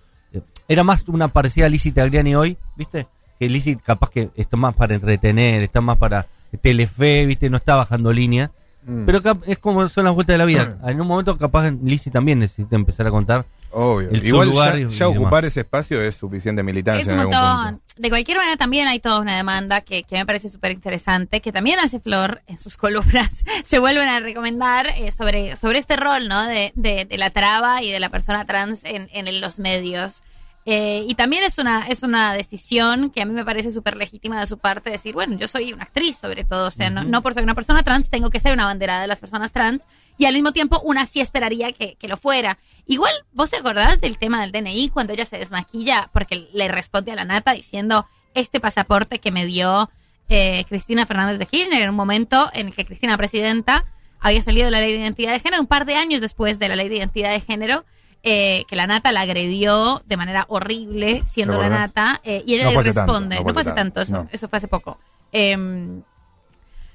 era 0.70 0.84
más 0.84 1.04
una 1.08 1.28
parecida 1.28 1.66
a 1.66 1.68
Lizzie 1.68 1.92
Tagliani 1.92 2.34
hoy 2.34 2.56
viste 2.76 3.06
que 3.38 3.48
Lizzie 3.48 3.76
capaz 3.76 4.10
que 4.10 4.30
está 4.36 4.56
más 4.56 4.74
para 4.74 4.94
entretener 4.94 5.62
está 5.62 5.80
más 5.80 5.98
para 5.98 6.26
Telefe 6.62 7.26
viste 7.26 7.50
no 7.50 7.56
está 7.58 7.76
bajando 7.76 8.12
línea 8.12 8.50
Mm. 8.82 9.04
pero 9.04 9.20
es 9.46 9.58
como 9.58 9.86
son 9.90 10.04
las 10.06 10.14
vueltas 10.14 10.32
de 10.32 10.38
la 10.38 10.46
vida. 10.46 10.78
En 10.86 10.98
un 11.02 11.06
momento 11.06 11.36
capaz 11.36 11.70
Lizzie 11.70 12.10
también 12.10 12.38
necesita 12.38 12.76
empezar 12.76 13.06
a 13.06 13.10
contar 13.10 13.44
Obvio. 13.72 14.08
el 14.08 14.24
Igual 14.26 14.48
lugar 14.48 14.88
ya, 14.88 15.06
ocupar 15.06 15.44
ese 15.44 15.60
espacio 15.60 16.00
es 16.00 16.16
suficiente 16.16 16.62
militancia 16.62 17.02
Es 17.02 17.08
en 17.08 17.14
un 17.14 17.20
algún 17.20 17.34
montón. 17.36 17.68
punto. 17.78 17.94
De 17.98 18.08
cualquier 18.08 18.38
manera, 18.38 18.56
también 18.56 18.88
hay 18.88 18.98
toda 18.98 19.20
una 19.20 19.36
demanda 19.36 19.82
que, 19.82 20.02
que 20.04 20.16
me 20.16 20.24
parece 20.24 20.48
súper 20.48 20.72
interesante, 20.72 21.42
que 21.42 21.52
también 21.52 21.78
hace 21.78 22.00
Flor 22.00 22.40
en 22.46 22.58
sus 22.58 22.76
columnas. 22.78 23.44
Se 23.64 23.78
vuelven 23.78 24.08
a 24.08 24.18
recomendar 24.20 24.86
eh, 24.96 25.12
sobre, 25.12 25.56
sobre 25.56 25.78
este 25.78 25.96
rol, 25.96 26.26
¿no? 26.26 26.42
De, 26.46 26.72
de, 26.74 27.04
de 27.04 27.18
la 27.18 27.28
traba 27.28 27.82
y 27.82 27.90
de 27.90 28.00
la 28.00 28.08
persona 28.08 28.46
trans 28.46 28.84
en, 28.84 29.08
en 29.12 29.42
los 29.42 29.58
medios. 29.58 30.22
Eh, 30.66 31.06
y 31.08 31.14
también 31.14 31.42
es 31.42 31.58
una, 31.58 31.86
es 31.88 32.02
una 32.02 32.34
decisión 32.34 33.10
que 33.10 33.22
a 33.22 33.24
mí 33.24 33.32
me 33.32 33.44
parece 33.44 33.72
súper 33.72 33.96
legítima 33.96 34.38
de 34.38 34.46
su 34.46 34.58
parte 34.58 34.90
decir, 34.90 35.14
bueno, 35.14 35.36
yo 35.38 35.48
soy 35.48 35.72
una 35.72 35.84
actriz 35.84 36.18
sobre 36.18 36.44
todo, 36.44 36.68
o 36.68 36.70
sea, 36.70 36.90
no, 36.90 37.02
no 37.02 37.22
por 37.22 37.32
ser 37.32 37.44
una 37.44 37.54
persona 37.54 37.82
trans 37.82 38.10
tengo 38.10 38.28
que 38.28 38.40
ser 38.40 38.52
una 38.52 38.66
banderada 38.66 39.00
de 39.00 39.06
las 39.06 39.20
personas 39.20 39.52
trans 39.52 39.86
y 40.18 40.26
al 40.26 40.34
mismo 40.34 40.52
tiempo 40.52 40.80
una 40.84 41.06
sí 41.06 41.20
esperaría 41.20 41.72
que, 41.72 41.94
que 41.94 42.08
lo 42.08 42.18
fuera. 42.18 42.58
Igual, 42.86 43.12
¿vos 43.32 43.50
te 43.50 43.56
acordás 43.56 44.00
del 44.02 44.18
tema 44.18 44.42
del 44.42 44.52
DNI 44.52 44.90
cuando 44.90 45.14
ella 45.14 45.24
se 45.24 45.38
desmaquilla 45.38 46.10
porque 46.12 46.48
le 46.52 46.68
responde 46.68 47.12
a 47.12 47.16
la 47.16 47.24
nata 47.24 47.52
diciendo 47.52 48.06
este 48.34 48.60
pasaporte 48.60 49.18
que 49.18 49.30
me 49.30 49.46
dio 49.46 49.90
eh, 50.28 50.64
Cristina 50.68 51.06
Fernández 51.06 51.38
de 51.38 51.46
Kirchner 51.46 51.82
en 51.82 51.90
un 51.90 51.96
momento 51.96 52.50
en 52.52 52.68
el 52.68 52.74
que 52.74 52.84
Cristina 52.84 53.16
presidenta 53.16 53.84
había 54.20 54.42
salido 54.42 54.70
la 54.70 54.80
ley 54.80 54.92
de 54.92 55.00
identidad 55.00 55.32
de 55.32 55.40
género, 55.40 55.62
un 55.62 55.66
par 55.66 55.86
de 55.86 55.94
años 55.94 56.20
después 56.20 56.58
de 56.58 56.68
la 56.68 56.76
ley 56.76 56.88
de 56.88 56.96
identidad 56.96 57.30
de 57.30 57.40
género, 57.40 57.84
eh, 58.22 58.64
que 58.68 58.76
la 58.76 58.86
nata 58.86 59.12
la 59.12 59.22
agredió 59.22 60.02
de 60.06 60.16
manera 60.16 60.44
horrible 60.48 61.22
siendo 61.24 61.54
¿Te 61.56 61.62
la 61.62 61.68
nata 61.70 62.20
eh, 62.22 62.42
y 62.46 62.54
ella 62.54 62.64
No 62.64 62.70
le 62.70 62.92
tanto, 62.92 63.00
responde, 63.12 63.36
no 63.42 63.52
fue 63.52 63.62
hace 63.62 63.72
tanto, 63.72 64.00
eso, 64.02 64.12
no. 64.12 64.28
eso 64.30 64.48
fue 64.48 64.58
hace 64.58 64.68
poco. 64.68 64.98
Em, 65.32 66.02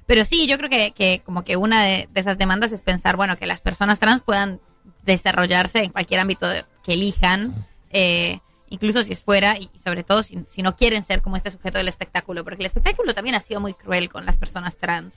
pero 0.05 0.23
sí, 0.23 0.45
yo 0.47 0.57
creo 0.57 0.69
que, 0.69 0.91
que 0.91 1.21
como 1.25 1.43
que 1.43 1.57
una 1.57 1.83
de, 1.83 2.07
de 2.13 2.19
esas 2.21 2.37
demandas 2.37 2.71
es 2.71 2.81
pensar, 2.83 3.15
bueno, 3.15 3.37
que 3.37 3.47
las 3.47 3.61
personas 3.61 3.99
trans 3.99 4.21
puedan 4.21 4.59
desarrollarse 5.03 5.79
en 5.83 5.91
cualquier 5.91 6.19
ámbito 6.19 6.47
de- 6.47 6.63
que 6.83 6.93
elijan, 6.93 7.65
eh, 7.89 8.39
incluso 8.69 9.01
si 9.03 9.13
es 9.13 9.23
fuera 9.23 9.57
y 9.57 9.69
sobre 9.83 10.03
todo 10.03 10.21
si, 10.21 10.43
si 10.47 10.61
no 10.61 10.75
quieren 10.75 11.03
ser 11.03 11.21
como 11.23 11.37
este 11.37 11.49
sujeto 11.49 11.79
del 11.79 11.87
espectáculo, 11.87 12.43
porque 12.43 12.61
el 12.61 12.67
espectáculo 12.67 13.13
también 13.15 13.35
ha 13.35 13.39
sido 13.39 13.59
muy 13.61 13.73
cruel 13.73 14.09
con 14.09 14.25
las 14.27 14.37
personas 14.37 14.75
trans, 14.77 15.15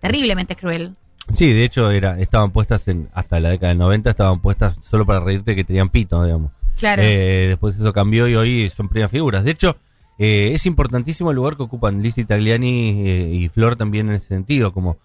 terriblemente 0.00 0.54
cruel. 0.56 0.96
Sí, 1.32 1.52
de 1.52 1.64
hecho 1.64 1.90
era, 1.90 2.20
estaban 2.20 2.50
puestas 2.50 2.86
en, 2.88 3.08
hasta 3.14 3.40
la 3.40 3.48
década 3.50 3.68
del 3.70 3.78
90, 3.78 4.10
estaban 4.10 4.40
puestas 4.40 4.76
solo 4.82 5.06
para 5.06 5.20
reírte 5.20 5.56
que 5.56 5.64
tenían 5.64 5.88
pito, 5.88 6.22
digamos. 6.22 6.52
Claro. 6.78 7.02
Eh, 7.02 7.46
después 7.48 7.76
eso 7.76 7.92
cambió 7.92 8.28
y 8.28 8.34
hoy 8.34 8.70
son 8.70 8.88
primeras 8.88 9.10
figuras. 9.10 9.42
De 9.44 9.52
hecho, 9.52 9.76
eh, 10.18 10.50
es 10.54 10.66
importantísimo 10.66 11.30
el 11.30 11.36
lugar 11.36 11.56
que 11.56 11.62
ocupan 11.62 12.02
Liz 12.02 12.18
Italiani 12.18 13.08
eh, 13.08 13.30
y 13.34 13.48
Flor 13.48 13.76
también 13.76 14.08
en 14.08 14.16
ese 14.16 14.26
sentido, 14.28 14.72
como 14.72 14.98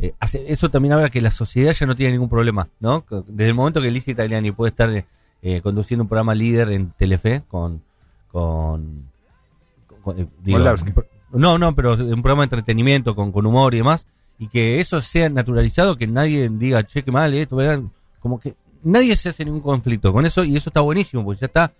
eh, 0.00 0.14
hace- 0.18 0.44
eso 0.50 0.70
también 0.70 0.92
habla 0.94 1.10
que 1.10 1.20
la 1.20 1.30
sociedad 1.30 1.72
ya 1.72 1.86
no 1.86 1.94
tiene 1.96 2.12
ningún 2.12 2.28
problema, 2.28 2.68
¿no? 2.80 3.04
Desde 3.28 3.48
el 3.50 3.54
momento 3.54 3.80
que 3.82 3.90
Liz 3.90 4.08
Italiani 4.08 4.52
puede 4.52 4.70
estar 4.70 5.04
eh, 5.42 5.60
conduciendo 5.62 6.02
un 6.04 6.08
programa 6.08 6.34
líder 6.34 6.70
en 6.72 6.90
Telefe 6.92 7.42
con 7.48 7.82
con, 8.32 9.04
con- 10.02 10.18
eh, 10.20 10.26
digo, 10.42 10.58
no, 11.32 11.58
no, 11.58 11.74
pero 11.74 11.94
un 11.94 12.22
programa 12.22 12.42
de 12.42 12.44
entretenimiento 12.46 13.14
con, 13.14 13.32
con 13.32 13.46
humor 13.46 13.74
y 13.74 13.78
demás, 13.78 14.06
y 14.38 14.48
que 14.48 14.80
eso 14.80 15.00
sea 15.00 15.28
naturalizado, 15.28 15.96
que 15.96 16.06
nadie 16.06 16.48
diga, 16.50 16.82
che, 16.84 17.02
qué 17.02 17.10
mal, 17.10 17.32
esto, 17.34 17.56
¿verdad? 17.56 17.82
como 18.20 18.40
que 18.40 18.54
nadie 18.82 19.16
se 19.16 19.28
hace 19.30 19.44
ningún 19.44 19.60
conflicto 19.60 20.12
con 20.12 20.26
eso, 20.26 20.44
y 20.44 20.56
eso 20.56 20.70
está 20.70 20.80
buenísimo, 20.80 21.24
porque 21.24 21.40
ya 21.40 21.46
está 21.46 21.72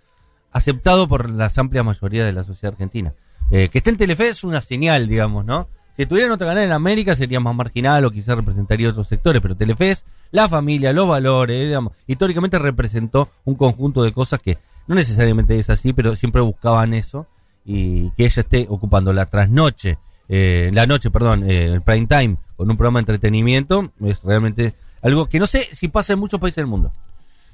aceptado 0.51 1.07
por 1.07 1.29
la 1.29 1.51
amplia 1.55 1.83
mayoría 1.83 2.25
de 2.25 2.33
la 2.33 2.43
sociedad 2.43 2.73
argentina. 2.73 3.13
Eh, 3.51 3.69
que 3.69 3.77
esté 3.77 3.91
en 3.91 3.97
Telefe 3.97 4.29
es 4.29 4.43
una 4.43 4.61
señal, 4.61 5.07
digamos, 5.07 5.45
¿no? 5.45 5.67
Si 5.95 6.03
estuviera 6.03 6.27
en 6.27 6.33
otra 6.33 6.47
canal 6.47 6.63
en 6.63 6.71
América 6.71 7.15
sería 7.15 7.39
más 7.39 7.55
marginal 7.55 8.05
o 8.05 8.11
quizás 8.11 8.35
representaría 8.37 8.89
otros 8.89 9.07
sectores, 9.07 9.41
pero 9.41 9.55
Telefe 9.55 9.91
es 9.91 10.05
la 10.31 10.47
familia, 10.47 10.93
los 10.93 11.07
valores, 11.07 11.67
digamos, 11.67 11.93
históricamente 12.05 12.59
representó 12.59 13.29
un 13.45 13.55
conjunto 13.55 14.03
de 14.03 14.11
cosas 14.11 14.41
que 14.41 14.57
no 14.85 14.95
necesariamente 14.95 15.57
es 15.57 15.69
así, 15.69 15.93
pero 15.93 16.15
siempre 16.15 16.41
buscaban 16.41 16.93
eso 16.93 17.25
y 17.65 18.11
que 18.11 18.25
ella 18.25 18.41
esté 18.41 18.67
ocupando 18.69 19.11
la 19.11 19.25
trasnoche, 19.25 19.97
eh, 20.29 20.69
la 20.73 20.85
noche, 20.85 21.09
perdón, 21.09 21.49
eh, 21.49 21.65
el 21.65 21.81
prime 21.81 22.07
time 22.07 22.37
con 22.55 22.69
un 22.69 22.77
programa 22.77 22.99
de 22.99 23.01
entretenimiento 23.01 23.91
es 24.03 24.21
realmente 24.23 24.75
algo 25.01 25.27
que 25.29 25.39
no 25.39 25.47
sé 25.47 25.69
si 25.73 25.87
pasa 25.87 26.13
en 26.13 26.19
muchos 26.19 26.39
países 26.39 26.57
del 26.57 26.67
mundo. 26.67 26.91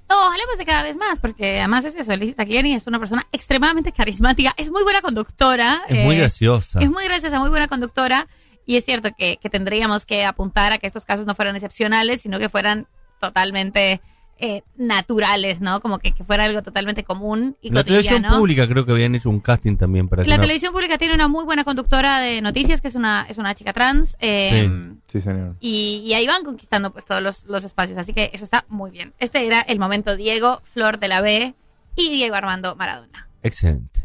No, 0.09 0.27
ojalá 0.27 0.43
pase 0.51 0.65
cada 0.65 0.83
vez 0.83 0.97
más, 0.97 1.19
porque 1.19 1.59
además 1.59 1.85
es 1.85 1.95
eso, 1.95 2.15
Liz 2.15 2.35
Tagliani 2.35 2.75
es 2.75 2.87
una 2.87 2.99
persona 2.99 3.25
extremadamente 3.31 3.91
carismática, 3.91 4.53
es 4.57 4.69
muy 4.69 4.83
buena 4.83 5.01
conductora. 5.01 5.83
Es 5.87 6.03
muy 6.03 6.15
eh, 6.15 6.19
graciosa. 6.19 6.81
Es 6.81 6.89
muy 6.89 7.03
graciosa, 7.05 7.39
muy 7.39 7.49
buena 7.49 7.67
conductora. 7.67 8.27
Y 8.65 8.77
es 8.77 8.85
cierto 8.85 9.09
que, 9.17 9.37
que 9.37 9.49
tendríamos 9.49 10.05
que 10.05 10.23
apuntar 10.23 10.71
a 10.71 10.77
que 10.77 10.87
estos 10.87 11.05
casos 11.05 11.25
no 11.25 11.35
fueran 11.35 11.55
excepcionales, 11.55 12.21
sino 12.21 12.39
que 12.39 12.47
fueran 12.47 12.87
totalmente 13.19 14.01
eh, 14.45 14.61
naturales, 14.75 15.61
¿no? 15.61 15.79
Como 15.79 15.99
que, 15.99 16.11
que 16.11 16.25
fuera 16.25 16.43
algo 16.43 16.61
totalmente 16.61 17.05
común 17.05 17.55
y 17.61 17.69
la 17.69 17.83
televisión 17.85 18.23
pública 18.23 18.67
creo 18.67 18.85
que 18.85 18.91
habían 18.91 19.15
hecho 19.15 19.29
un 19.29 19.39
casting 19.39 19.77
también 19.77 20.09
para 20.09 20.23
que 20.23 20.29
La 20.29 20.35
no- 20.35 20.41
televisión 20.41 20.73
pública 20.73 20.97
tiene 20.97 21.15
una 21.15 21.29
muy 21.29 21.45
buena 21.45 21.63
conductora 21.63 22.19
de 22.19 22.41
noticias, 22.41 22.81
que 22.81 22.89
es 22.89 22.95
una, 22.95 23.25
es 23.29 23.37
una 23.37 23.55
chica 23.55 23.71
trans. 23.71 24.17
eh, 24.19 24.69
Sí, 25.07 25.21
señor. 25.21 25.55
y, 25.61 26.01
y 26.05 26.13
ahí 26.13 26.27
van 26.27 26.43
conquistando 26.43 26.91
pues 26.91 27.05
todos 27.05 27.21
los, 27.23 27.45
los 27.45 27.63
espacios. 27.63 27.97
Así 27.97 28.13
que 28.13 28.31
eso 28.33 28.43
está 28.43 28.65
muy 28.67 28.91
bien. 28.91 29.13
Este 29.19 29.45
era 29.47 29.61
el 29.61 29.79
momento 29.79 30.17
Diego, 30.17 30.59
Flor 30.63 30.99
de 30.99 31.07
la 31.07 31.21
B 31.21 31.53
y 31.95 32.09
Diego 32.09 32.35
Armando 32.35 32.75
Maradona. 32.75 33.29
Excelente. 33.43 34.01